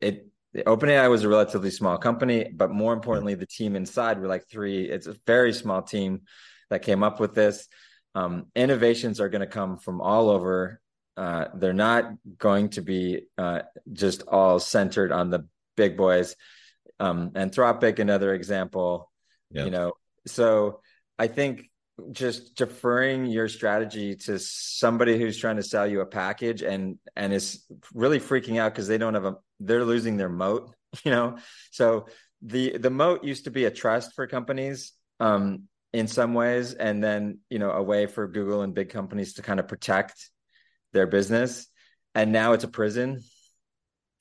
it 0.00 0.28
OpenAI 0.54 1.10
was 1.10 1.24
a 1.24 1.28
relatively 1.28 1.70
small 1.70 1.98
company, 1.98 2.50
but 2.54 2.70
more 2.70 2.92
importantly, 2.92 3.34
the 3.34 3.46
team 3.46 3.74
inside 3.74 4.20
were 4.20 4.28
like 4.28 4.48
three. 4.48 4.84
It's 4.88 5.06
a 5.06 5.16
very 5.26 5.52
small 5.52 5.82
team 5.82 6.22
that 6.70 6.82
came 6.82 7.02
up 7.02 7.18
with 7.18 7.34
this. 7.34 7.66
Um, 8.14 8.46
innovations 8.54 9.20
are 9.20 9.28
going 9.28 9.40
to 9.40 9.46
come 9.46 9.78
from 9.78 10.00
all 10.00 10.30
over. 10.30 10.80
Uh, 11.16 11.46
they're 11.54 11.72
not 11.72 12.12
going 12.38 12.68
to 12.70 12.82
be 12.82 13.22
uh, 13.36 13.62
just 13.92 14.22
all 14.28 14.60
centered 14.60 15.10
on 15.12 15.30
the 15.30 15.48
big 15.76 15.96
boys. 15.96 16.36
Um, 17.00 17.30
Anthropic, 17.30 17.98
another 17.98 18.32
example. 18.34 19.10
Yeah. 19.50 19.64
You 19.64 19.70
know, 19.70 19.92
so 20.26 20.80
I 21.18 21.26
think 21.26 21.68
just 22.10 22.56
deferring 22.56 23.26
your 23.26 23.48
strategy 23.48 24.16
to 24.16 24.38
somebody 24.38 25.18
who's 25.18 25.38
trying 25.38 25.56
to 25.56 25.62
sell 25.62 25.86
you 25.86 26.00
a 26.00 26.06
package 26.06 26.62
and 26.62 26.98
and 27.14 27.32
is 27.32 27.64
really 27.92 28.18
freaking 28.18 28.58
out 28.58 28.72
because 28.72 28.88
they 28.88 28.98
don't 28.98 29.14
have 29.14 29.24
a 29.24 29.36
they're 29.60 29.84
losing 29.84 30.16
their 30.16 30.28
moat 30.28 30.74
you 31.04 31.10
know? 31.10 31.38
So 31.70 32.06
the 32.42 32.76
the 32.78 32.90
moat 32.90 33.24
used 33.24 33.44
to 33.44 33.50
be 33.50 33.64
a 33.64 33.70
trust 33.70 34.12
for 34.14 34.26
companies 34.26 34.92
um 35.18 35.62
in 35.92 36.08
some 36.08 36.34
ways 36.34 36.74
and 36.74 37.02
then 37.02 37.38
you 37.48 37.58
know 37.58 37.70
a 37.70 37.82
way 37.82 38.06
for 38.06 38.28
google 38.28 38.62
and 38.62 38.74
big 38.74 38.90
companies 38.90 39.34
to 39.34 39.42
kind 39.42 39.60
of 39.60 39.68
protect 39.68 40.28
their 40.92 41.06
business 41.06 41.66
and 42.14 42.30
now 42.30 42.52
it's 42.52 42.64
a 42.64 42.68
prison. 42.68 43.20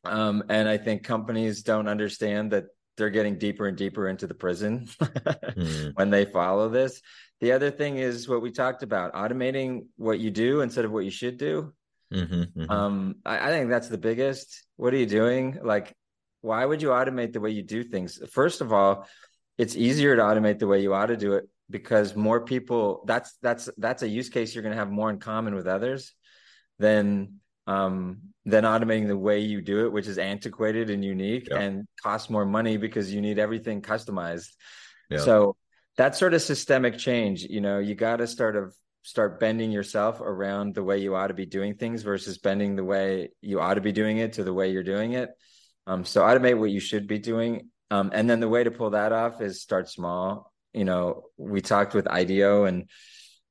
Um 0.05 0.43
and 0.49 0.69
i 0.69 0.77
think 0.77 1.03
companies 1.03 1.63
don't 1.63 1.87
understand 1.87 2.51
that 2.51 2.65
they're 2.95 3.09
getting 3.09 3.39
deeper 3.39 3.67
and 3.67 3.75
deeper 3.75 4.07
into 4.07 4.27
the 4.27 4.35
prison 4.35 4.87
mm. 5.01 5.91
when 5.95 6.11
they 6.11 6.25
follow 6.25 6.69
this 6.69 7.01
the 7.43 7.51
other 7.51 7.71
thing 7.71 7.97
is 7.97 8.29
what 8.29 8.41
we 8.41 8.51
talked 8.51 8.83
about 8.83 9.11
automating 9.11 9.87
what 9.97 10.17
you 10.17 10.31
do 10.31 10.61
instead 10.61 10.85
of 10.85 10.93
what 10.93 11.03
you 11.03 11.11
should 11.11 11.37
do. 11.37 11.73
Mm-hmm, 12.13 12.61
mm-hmm. 12.61 12.71
Um, 12.71 13.15
I, 13.25 13.49
I 13.49 13.51
think 13.51 13.69
that's 13.69 13.89
the 13.89 13.97
biggest. 13.97 14.63
What 14.77 14.93
are 14.93 14.97
you 14.97 15.05
doing? 15.05 15.59
Like, 15.61 15.93
why 16.39 16.65
would 16.65 16.81
you 16.81 16.87
automate 16.89 17.33
the 17.33 17.41
way 17.41 17.49
you 17.49 17.61
do 17.61 17.83
things? 17.83 18.17
First 18.31 18.61
of 18.61 18.71
all, 18.71 19.09
it's 19.57 19.75
easier 19.75 20.15
to 20.15 20.21
automate 20.21 20.59
the 20.59 20.67
way 20.67 20.81
you 20.81 20.93
ought 20.93 21.07
to 21.07 21.17
do 21.17 21.33
it 21.33 21.49
because 21.69 22.15
more 22.15 22.45
people 22.45 23.03
that's 23.07 23.37
that's 23.41 23.69
that's 23.77 24.03
a 24.03 24.07
use 24.07 24.29
case 24.29 24.55
you're 24.55 24.63
going 24.63 24.75
to 24.75 24.79
have 24.79 24.89
more 24.89 25.09
in 25.09 25.19
common 25.19 25.53
with 25.53 25.67
others 25.67 26.13
than 26.79 27.39
um 27.67 28.19
than 28.45 28.63
automating 28.63 29.07
the 29.07 29.17
way 29.17 29.39
you 29.39 29.61
do 29.61 29.85
it 29.85 29.91
which 29.91 30.07
is 30.07 30.17
antiquated 30.17 30.89
and 30.89 31.03
unique 31.03 31.47
yep. 31.49 31.59
and 31.61 31.87
costs 32.01 32.29
more 32.29 32.45
money 32.45 32.75
because 32.77 33.13
you 33.13 33.21
need 33.21 33.39
everything 33.39 33.81
customized 33.81 34.49
yep. 35.09 35.21
so 35.21 35.55
that 35.97 36.15
sort 36.15 36.33
of 36.33 36.41
systemic 36.41 36.97
change 36.97 37.43
you 37.43 37.61
know 37.61 37.79
you 37.79 37.95
got 37.95 38.17
to 38.17 38.27
start 38.27 38.55
of 38.55 38.73
start 39.03 39.39
bending 39.39 39.71
yourself 39.71 40.21
around 40.21 40.73
the 40.73 40.83
way 40.83 40.97
you 40.97 41.13
ought 41.15 41.27
to 41.27 41.33
be 41.33 41.45
doing 41.45 41.75
things 41.75 42.03
versus 42.03 42.37
bending 42.37 42.75
the 42.75 42.83
way 42.83 43.29
you 43.41 43.59
ought 43.59 43.73
to 43.73 43.81
be 43.81 43.91
doing 43.91 44.17
it 44.17 44.33
to 44.33 44.43
the 44.43 44.53
way 44.53 44.71
you're 44.71 44.81
doing 44.81 45.11
it. 45.13 45.29
Um, 45.85 46.05
so 46.05 46.21
automate 46.21 46.57
what 46.57 46.71
you 46.71 46.79
should 46.79 47.05
be 47.05 47.19
doing. 47.19 47.69
Um, 47.91 48.11
and 48.13 48.29
then 48.29 48.39
the 48.39 48.47
way 48.47 48.63
to 48.63 48.71
pull 48.71 48.91
that 48.91 49.11
off 49.11 49.41
is 49.41 49.61
start 49.61 49.89
small. 49.89 50.53
You 50.73 50.85
know 50.85 51.25
we 51.37 51.61
talked 51.61 51.93
with 51.93 52.05
ideo 52.05 52.67
and 52.67 52.89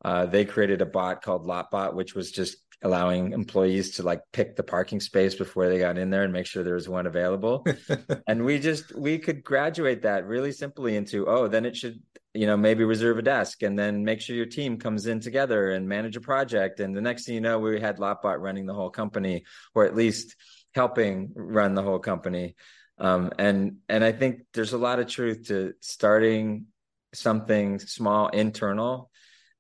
uh, 0.05 0.27
they 0.27 0.45
created 0.45 0.81
a 0.81 0.87
bot 0.87 1.23
called 1.23 1.47
lotbot 1.47 1.95
which 1.95 2.15
was 2.15 2.33
just 2.33 2.57
allowing 2.83 3.33
employees 3.33 3.93
to 3.93 4.03
like 4.03 4.21
pick 4.33 4.57
the 4.57 4.63
parking 4.65 4.99
space 4.99 5.37
before 5.37 5.69
they 5.69 5.79
got 5.79 5.99
in 5.99 6.11
there 6.11 6.25
and 6.25 6.33
make 6.33 6.47
sure 6.47 6.65
there 6.65 6.75
was 6.75 6.89
one 6.89 7.07
available. 7.07 7.65
And 8.27 8.45
we 8.45 8.59
just 8.59 8.95
we 8.97 9.19
could 9.19 9.45
graduate 9.45 10.03
that 10.03 10.27
really 10.27 10.53
simply 10.53 10.97
into 10.97 11.29
oh 11.29 11.47
then 11.47 11.67
it 11.67 11.77
should 11.77 12.01
you 12.35 12.47
know 12.47 12.57
maybe 12.57 12.85
reserve 12.85 13.19
a 13.19 13.23
desk 13.23 13.63
and 13.63 13.79
then 13.79 14.05
make 14.05 14.21
sure 14.21 14.35
your 14.35 14.47
team 14.47 14.79
comes 14.79 15.07
in 15.07 15.21
together 15.21 15.71
and 15.71 15.89
manage 15.89 16.17
a 16.17 16.21
project. 16.21 16.81
And 16.81 16.97
the 16.97 17.01
next 17.01 17.27
thing 17.27 17.35
you 17.35 17.41
know 17.41 17.59
we 17.59 17.81
had 17.81 17.99
lotbot 17.99 18.41
running 18.41 18.67
the 18.67 18.75
whole 18.75 18.91
company 18.91 19.45
or 19.75 19.85
at 19.85 19.95
least 19.95 20.37
helping 20.75 21.33
run 21.35 21.75
the 21.75 21.83
whole 21.83 21.99
company. 21.99 22.55
Um, 22.99 23.33
and 23.39 23.79
and 23.89 24.05
i 24.05 24.13
think 24.13 24.43
there's 24.53 24.75
a 24.75 24.79
lot 24.79 25.01
of 25.01 25.09
truth 25.09 25.49
to 25.49 25.73
starting 25.81 26.67
something 27.15 27.79
small 27.79 28.29
internal 28.29 29.11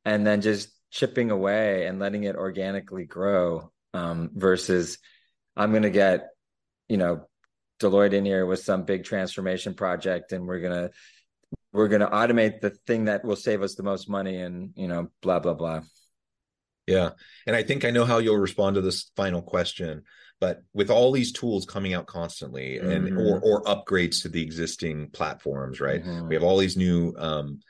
and 0.04 0.26
then 0.26 0.42
just 0.42 0.68
chipping 0.90 1.30
away 1.30 1.86
and 1.86 1.98
letting 1.98 2.24
it 2.24 2.36
organically 2.36 3.04
grow 3.04 3.72
um, 3.94 4.30
versus 4.34 4.98
i'm 5.56 5.70
going 5.70 5.82
to 5.82 5.90
get 5.90 6.28
you 6.88 6.98
know 6.98 7.26
deloitte 7.80 8.12
in 8.12 8.24
here 8.24 8.46
with 8.46 8.60
some 8.60 8.84
big 8.84 9.02
transformation 9.04 9.74
project 9.74 10.32
and 10.32 10.46
we're 10.46 10.60
going 10.60 10.88
to 10.88 10.90
we're 11.72 11.88
going 11.88 12.00
to 12.00 12.06
automate 12.06 12.60
the 12.60 12.70
thing 12.86 13.06
that 13.06 13.24
will 13.24 13.36
save 13.36 13.62
us 13.62 13.74
the 13.74 13.82
most 13.82 14.08
money 14.08 14.36
and 14.36 14.72
you 14.76 14.88
know 14.88 15.08
blah 15.20 15.38
blah 15.38 15.54
blah. 15.54 15.80
Yeah. 16.86 17.10
And 17.46 17.54
i 17.54 17.62
think 17.62 17.84
i 17.84 17.90
know 17.90 18.04
how 18.04 18.18
you'll 18.18 18.36
respond 18.36 18.74
to 18.74 18.80
this 18.80 19.10
final 19.16 19.42
question 19.42 20.02
but 20.40 20.62
with 20.74 20.90
all 20.90 21.12
these 21.12 21.30
tools 21.30 21.64
coming 21.64 21.94
out 21.94 22.06
constantly 22.06 22.78
and 22.78 23.08
mm-hmm. 23.08 23.18
or 23.18 23.40
or 23.40 23.62
upgrades 23.62 24.22
to 24.22 24.28
the 24.28 24.42
existing 24.42 25.10
platforms 25.10 25.80
right? 25.80 26.02
Mm-hmm. 26.02 26.28
we 26.28 26.34
have 26.34 26.42
all 26.42 26.58
these 26.58 26.76
new 26.76 27.14
um 27.16 27.60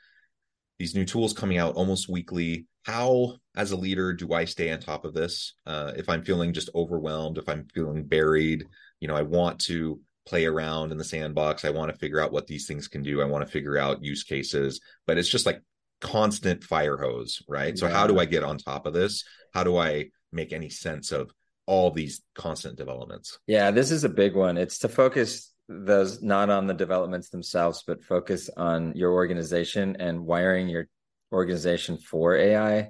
these 0.79 0.95
new 0.95 1.05
tools 1.05 1.33
coming 1.33 1.59
out 1.59 1.75
almost 1.75 2.09
weekly. 2.09 2.65
How 2.81 3.35
as 3.55 3.71
a 3.71 3.77
leader 3.77 4.11
do 4.11 4.33
i 4.33 4.45
stay 4.45 4.71
on 4.71 4.79
top 4.79 5.05
of 5.05 5.13
this? 5.13 5.53
Uh 5.67 5.91
if 5.95 6.09
i'm 6.09 6.25
feeling 6.25 6.51
just 6.51 6.71
overwhelmed 6.73 7.37
if 7.37 7.47
i'm 7.47 7.67
feeling 7.73 8.03
buried 8.03 8.65
you 8.99 9.07
know 9.07 9.15
i 9.15 9.21
want 9.21 9.59
to 9.59 10.01
play 10.25 10.45
around 10.45 10.91
in 10.91 10.97
the 10.97 11.03
sandbox. 11.03 11.65
I 11.65 11.69
want 11.69 11.91
to 11.91 11.97
figure 11.97 12.19
out 12.19 12.31
what 12.31 12.47
these 12.47 12.67
things 12.67 12.87
can 12.87 13.03
do. 13.03 13.21
I 13.21 13.25
want 13.25 13.45
to 13.45 13.51
figure 13.51 13.77
out 13.77 14.03
use 14.03 14.23
cases, 14.23 14.79
but 15.05 15.17
it's 15.17 15.29
just 15.29 15.45
like 15.45 15.61
constant 16.01 16.63
fire 16.63 16.97
hose, 16.97 17.41
right? 17.47 17.77
So 17.77 17.87
how 17.87 18.07
do 18.07 18.19
I 18.19 18.25
get 18.25 18.43
on 18.43 18.57
top 18.57 18.85
of 18.85 18.93
this? 18.93 19.23
How 19.53 19.63
do 19.63 19.77
I 19.77 20.09
make 20.31 20.53
any 20.53 20.69
sense 20.69 21.11
of 21.11 21.31
all 21.65 21.91
these 21.91 22.21
constant 22.35 22.77
developments? 22.77 23.39
Yeah, 23.47 23.71
this 23.71 23.91
is 23.91 24.03
a 24.03 24.09
big 24.09 24.35
one. 24.35 24.57
It's 24.57 24.79
to 24.79 24.89
focus 24.89 25.51
those 25.69 26.21
not 26.21 26.49
on 26.49 26.67
the 26.67 26.73
developments 26.73 27.29
themselves, 27.29 27.83
but 27.87 28.03
focus 28.03 28.49
on 28.57 28.93
your 28.95 29.13
organization 29.13 29.95
and 29.99 30.25
wiring 30.25 30.67
your 30.67 30.87
organization 31.31 31.97
for 31.97 32.35
AI. 32.35 32.89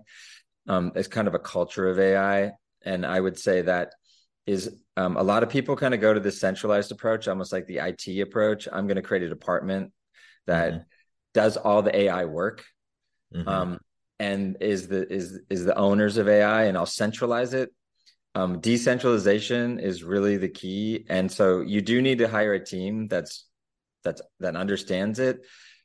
Um, 0.67 0.91
it's 0.95 1.07
kind 1.07 1.27
of 1.27 1.35
a 1.35 1.39
culture 1.39 1.87
of 1.87 1.99
AI. 1.99 2.51
And 2.83 3.05
I 3.05 3.19
would 3.19 3.37
say 3.37 3.61
that 3.61 3.93
is 4.45 4.75
um, 4.97 5.17
a 5.17 5.23
lot 5.23 5.43
of 5.43 5.49
people 5.49 5.75
kind 5.75 5.93
of 5.93 6.01
go 6.01 6.13
to 6.13 6.19
this 6.19 6.39
centralized 6.39 6.91
approach, 6.91 7.27
almost 7.27 7.51
like 7.51 7.65
the 7.67 7.77
IT 7.77 8.21
approach. 8.21 8.67
I'm 8.71 8.87
going 8.87 8.97
to 8.97 9.01
create 9.01 9.23
a 9.23 9.29
department 9.29 9.91
that 10.47 10.73
mm-hmm. 10.73 10.81
does 11.33 11.57
all 11.57 11.81
the 11.81 11.95
AI 11.95 12.25
work, 12.25 12.65
mm-hmm. 13.33 13.47
um, 13.47 13.79
and 14.19 14.57
is 14.61 14.87
the 14.87 15.11
is 15.11 15.39
is 15.49 15.65
the 15.65 15.75
owners 15.75 16.17
of 16.17 16.27
AI, 16.27 16.65
and 16.65 16.77
I'll 16.77 16.85
centralize 16.85 17.53
it. 17.53 17.69
Um, 18.35 18.59
decentralization 18.59 19.79
is 19.79 20.03
really 20.03 20.37
the 20.37 20.49
key, 20.49 21.05
and 21.09 21.31
so 21.31 21.61
you 21.61 21.81
do 21.81 22.01
need 22.01 22.19
to 22.19 22.27
hire 22.27 22.53
a 22.53 22.63
team 22.63 23.07
that's 23.07 23.45
that's 24.03 24.21
that 24.39 24.55
understands 24.55 25.19
it 25.19 25.41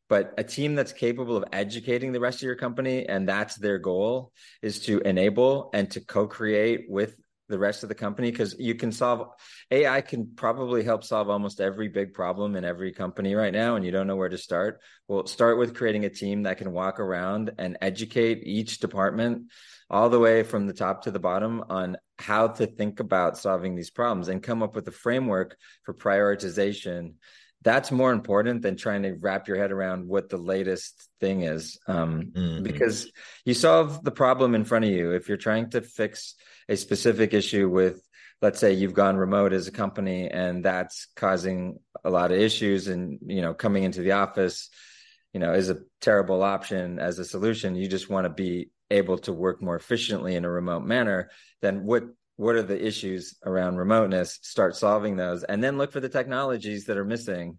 but 0.08 0.32
a 0.38 0.44
team 0.44 0.74
that's 0.74 0.92
capable 0.92 1.36
of 1.36 1.44
educating 1.52 2.12
the 2.12 2.20
rest 2.20 2.38
of 2.38 2.42
your 2.42 2.56
company 2.56 3.06
and 3.06 3.28
that's 3.28 3.56
their 3.56 3.78
goal 3.78 4.32
is 4.62 4.80
to 4.80 5.00
enable 5.00 5.70
and 5.74 5.90
to 5.90 6.00
co-create 6.00 6.86
with 6.88 7.16
the 7.48 7.58
rest 7.58 7.82
of 7.82 7.88
the 7.88 7.94
company 7.94 8.30
because 8.30 8.54
you 8.58 8.74
can 8.74 8.92
solve 8.92 9.28
AI 9.70 10.00
can 10.00 10.34
probably 10.36 10.82
help 10.82 11.04
solve 11.04 11.30
almost 11.30 11.60
every 11.60 11.88
big 11.88 12.12
problem 12.12 12.56
in 12.56 12.64
every 12.64 12.92
company 12.92 13.34
right 13.34 13.52
now 13.52 13.76
and 13.76 13.84
you 13.84 13.90
don't 13.90 14.06
know 14.06 14.16
where 14.16 14.28
to 14.28 14.38
start. 14.38 14.80
Well, 15.06 15.26
start 15.26 15.58
with 15.58 15.74
creating 15.74 16.04
a 16.04 16.10
team 16.10 16.42
that 16.42 16.58
can 16.58 16.72
walk 16.72 17.00
around 17.00 17.52
and 17.58 17.78
educate 17.80 18.46
each 18.46 18.78
department 18.78 19.50
all 19.90 20.10
the 20.10 20.18
way 20.18 20.42
from 20.42 20.66
the 20.66 20.74
top 20.74 21.02
to 21.02 21.10
the 21.10 21.18
bottom 21.18 21.64
on 21.70 21.96
how 22.18 22.48
to 22.48 22.66
think 22.66 23.00
about 23.00 23.38
solving 23.38 23.74
these 23.74 23.90
problems 23.90 24.28
and 24.28 24.42
come 24.42 24.62
up 24.62 24.74
with 24.74 24.86
a 24.88 24.92
framework 24.92 25.56
for 25.84 25.94
prioritization 25.94 27.14
that's 27.62 27.90
more 27.90 28.12
important 28.12 28.62
than 28.62 28.76
trying 28.76 29.02
to 29.02 29.14
wrap 29.14 29.48
your 29.48 29.56
head 29.56 29.72
around 29.72 30.06
what 30.06 30.28
the 30.28 30.36
latest 30.36 31.08
thing 31.20 31.42
is 31.42 31.78
um, 31.86 32.30
mm-hmm. 32.32 32.62
because 32.62 33.10
you 33.44 33.54
solve 33.54 34.02
the 34.04 34.10
problem 34.10 34.54
in 34.54 34.64
front 34.64 34.84
of 34.84 34.90
you 34.90 35.12
if 35.12 35.28
you're 35.28 35.36
trying 35.36 35.68
to 35.70 35.80
fix 35.80 36.34
a 36.68 36.76
specific 36.76 37.34
issue 37.34 37.68
with 37.68 38.02
let's 38.40 38.60
say 38.60 38.72
you've 38.72 38.94
gone 38.94 39.16
remote 39.16 39.52
as 39.52 39.66
a 39.66 39.72
company 39.72 40.28
and 40.28 40.64
that's 40.64 41.08
causing 41.16 41.78
a 42.04 42.10
lot 42.10 42.30
of 42.30 42.38
issues 42.38 42.86
and 42.86 43.18
you 43.26 43.42
know 43.42 43.54
coming 43.54 43.84
into 43.84 44.00
the 44.00 44.12
office 44.12 44.70
you 45.32 45.40
know 45.40 45.52
is 45.52 45.70
a 45.70 45.78
terrible 46.00 46.42
option 46.42 46.98
as 46.98 47.18
a 47.18 47.24
solution. 47.24 47.74
You 47.74 47.88
just 47.88 48.10
want 48.10 48.24
to 48.24 48.30
be 48.30 48.70
able 48.90 49.18
to 49.18 49.32
work 49.32 49.62
more 49.62 49.76
efficiently 49.76 50.34
in 50.34 50.44
a 50.44 50.50
remote 50.50 50.84
manner. 50.84 51.30
Then 51.60 51.84
what 51.84 52.04
what 52.36 52.54
are 52.54 52.62
the 52.62 52.86
issues 52.86 53.36
around 53.44 53.76
remoteness? 53.76 54.38
Start 54.42 54.76
solving 54.76 55.16
those 55.16 55.44
and 55.44 55.62
then 55.62 55.78
look 55.78 55.92
for 55.92 56.00
the 56.00 56.08
technologies 56.08 56.86
that 56.86 56.96
are 56.96 57.04
missing 57.04 57.58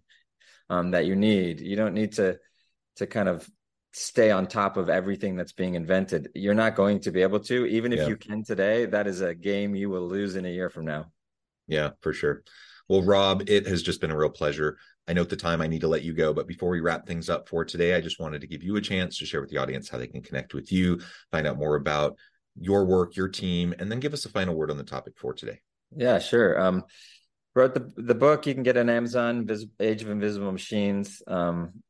um, 0.68 0.92
that 0.92 1.06
you 1.06 1.16
need. 1.16 1.60
You 1.60 1.76
don't 1.76 1.94
need 1.94 2.12
to 2.12 2.38
to 2.96 3.06
kind 3.06 3.28
of 3.28 3.48
stay 3.92 4.30
on 4.30 4.46
top 4.46 4.76
of 4.76 4.88
everything 4.88 5.36
that's 5.36 5.52
being 5.52 5.74
invented. 5.74 6.28
You're 6.34 6.54
not 6.54 6.76
going 6.76 7.00
to 7.00 7.10
be 7.10 7.22
able 7.22 7.40
to, 7.40 7.66
even 7.66 7.92
if 7.92 8.00
yeah. 8.00 8.08
you 8.08 8.16
can 8.16 8.44
today, 8.44 8.86
that 8.86 9.06
is 9.06 9.20
a 9.20 9.34
game 9.34 9.74
you 9.74 9.90
will 9.90 10.06
lose 10.06 10.36
in 10.36 10.44
a 10.44 10.48
year 10.48 10.70
from 10.70 10.84
now. 10.84 11.06
Yeah, 11.66 11.90
for 12.00 12.12
sure. 12.12 12.42
Well, 12.88 13.02
Robb, 13.02 13.48
it 13.48 13.66
has 13.66 13.82
just 13.82 14.00
been 14.00 14.10
a 14.10 14.16
real 14.16 14.30
pleasure. 14.30 14.76
I 15.06 15.12
note 15.12 15.28
the 15.28 15.36
time 15.36 15.60
I 15.60 15.66
need 15.66 15.80
to 15.80 15.88
let 15.88 16.02
you 16.02 16.12
go, 16.12 16.32
but 16.32 16.46
before 16.46 16.70
we 16.70 16.80
wrap 16.80 17.06
things 17.06 17.28
up 17.28 17.48
for 17.48 17.64
today, 17.64 17.94
I 17.94 18.00
just 18.00 18.20
wanted 18.20 18.40
to 18.40 18.46
give 18.46 18.62
you 18.62 18.76
a 18.76 18.80
chance 18.80 19.18
to 19.18 19.26
share 19.26 19.40
with 19.40 19.50
the 19.50 19.58
audience 19.58 19.88
how 19.88 19.98
they 19.98 20.06
can 20.06 20.22
connect 20.22 20.54
with 20.54 20.70
you, 20.70 21.00
find 21.30 21.46
out 21.46 21.58
more 21.58 21.76
about 21.76 22.16
your 22.60 22.84
work, 22.84 23.16
your 23.16 23.28
team, 23.28 23.74
and 23.78 23.90
then 23.90 24.00
give 24.00 24.12
us 24.12 24.24
a 24.24 24.28
final 24.28 24.54
word 24.54 24.70
on 24.70 24.76
the 24.76 24.84
topic 24.84 25.14
for 25.16 25.32
today. 25.32 25.60
Yeah, 25.96 26.18
sure. 26.18 26.60
Um, 26.60 26.84
wrote 27.54 27.74
the 27.74 27.92
the 28.00 28.14
book. 28.14 28.46
You 28.46 28.54
can 28.54 28.62
get 28.62 28.76
on 28.76 28.88
Amazon, 28.88 29.46
Vis- 29.46 29.66
Age 29.80 30.02
of 30.02 30.10
Invisible 30.10 30.52
Machines. 30.52 31.22
Um, 31.26 31.82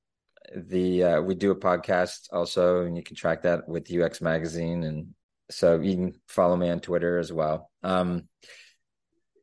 the 0.55 1.05
uh, 1.05 1.21
we 1.21 1.35
do 1.35 1.51
a 1.51 1.57
podcast 1.57 2.29
also, 2.33 2.85
and 2.85 2.97
you 2.97 3.03
can 3.03 3.17
track 3.17 3.43
that 3.43 3.69
with 3.69 3.93
UX 3.93 4.21
Magazine, 4.21 4.83
and 4.85 5.15
so 5.51 5.81
you 5.81 5.95
can 5.95 6.21
follow 6.29 6.57
me 6.57 6.71
on 6.71 6.81
Twitter 6.81 7.19
as 7.19 7.33
well. 7.33 7.71
Um, 7.83 8.29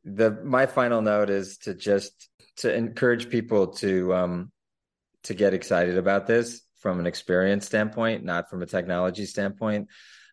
the 0.04 0.30
my 0.44 0.66
final 0.66 1.02
note 1.02 1.30
is 1.30 1.58
to 1.58 1.74
just 1.74 2.28
to 2.58 2.74
encourage 2.74 3.30
people 3.30 3.68
to 3.68 4.14
um, 4.14 4.52
to 5.24 5.34
get 5.34 5.54
excited 5.54 5.98
about 5.98 6.26
this 6.26 6.62
from 6.78 7.00
an 7.00 7.06
experience 7.06 7.66
standpoint, 7.66 8.24
not 8.24 8.50
from 8.50 8.62
a 8.62 8.66
technology 8.66 9.26
standpoint. 9.26 9.88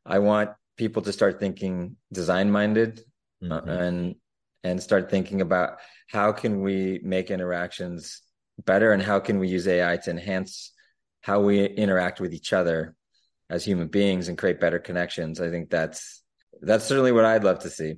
I 0.05 0.19
want 0.19 0.51
people 0.77 1.01
to 1.03 1.13
start 1.13 1.39
thinking 1.39 1.95
design 2.11 2.51
minded 2.51 3.01
uh, 3.43 3.47
mm-hmm. 3.47 3.69
and 3.69 4.15
and 4.63 4.81
start 4.81 5.09
thinking 5.09 5.41
about 5.41 5.77
how 6.07 6.31
can 6.31 6.61
we 6.61 6.99
make 7.03 7.31
interactions 7.31 8.21
better 8.63 8.91
and 8.91 9.01
how 9.01 9.19
can 9.19 9.39
we 9.39 9.47
use 9.47 9.67
AI 9.67 9.97
to 9.97 10.09
enhance 10.09 10.71
how 11.21 11.41
we 11.41 11.65
interact 11.65 12.19
with 12.19 12.33
each 12.33 12.53
other 12.53 12.95
as 13.49 13.63
human 13.63 13.87
beings 13.87 14.27
and 14.27 14.37
create 14.37 14.59
better 14.59 14.79
connections. 14.79 15.41
I 15.41 15.49
think 15.49 15.69
that's 15.69 16.23
that's 16.61 16.85
certainly 16.85 17.11
what 17.11 17.25
I'd 17.25 17.43
love 17.43 17.59
to 17.59 17.69
see. 17.69 17.95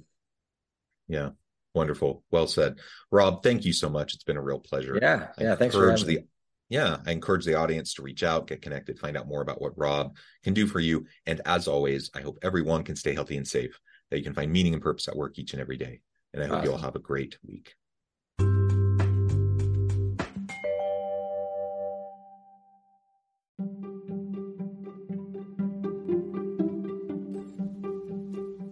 Yeah. 1.07 1.29
Wonderful. 1.73 2.23
Well 2.31 2.47
said. 2.47 2.79
Robb, 3.11 3.43
thank 3.43 3.65
you 3.65 3.73
so 3.73 3.89
much. 3.89 4.13
It's 4.13 4.23
been 4.23 4.37
a 4.37 4.41
real 4.41 4.59
pleasure. 4.59 4.97
Yeah. 5.01 5.27
I 5.37 5.43
yeah. 5.43 5.55
Thanks 5.55 5.75
for 5.75 5.89
having 5.89 6.05
the, 6.05 6.15
me. 6.17 6.27
Yeah. 6.69 6.97
I 7.05 7.11
encourage 7.11 7.45
the 7.45 7.55
audience 7.55 7.93
to 7.95 8.01
reach 8.01 8.23
out, 8.23 8.47
get 8.47 8.61
connected, 8.61 8.99
find 8.99 9.15
out 9.15 9.27
more 9.27 9.41
about 9.41 9.61
what 9.61 9.77
Robb 9.77 10.15
can 10.43 10.53
do 10.53 10.65
for 10.67 10.79
you. 10.79 11.05
And 11.25 11.41
as 11.45 11.67
always, 11.67 12.09
I 12.15 12.21
hope 12.21 12.39
everyone 12.41 12.83
can 12.83 12.95
stay 12.95 13.13
healthy 13.13 13.37
and 13.37 13.47
safe, 13.47 13.79
that 14.09 14.17
you 14.17 14.23
can 14.23 14.33
find 14.33 14.51
meaning 14.51 14.73
and 14.73 14.81
purpose 14.81 15.07
at 15.07 15.15
work 15.15 15.37
each 15.37 15.53
and 15.53 15.61
every 15.61 15.77
day. 15.77 16.01
And 16.33 16.43
I 16.43 16.47
hope 16.47 16.57
awesome. 16.57 16.65
you 16.65 16.71
all 16.71 16.81
have 16.81 16.95
a 16.95 16.99
great 16.99 17.37
week. 17.45 17.73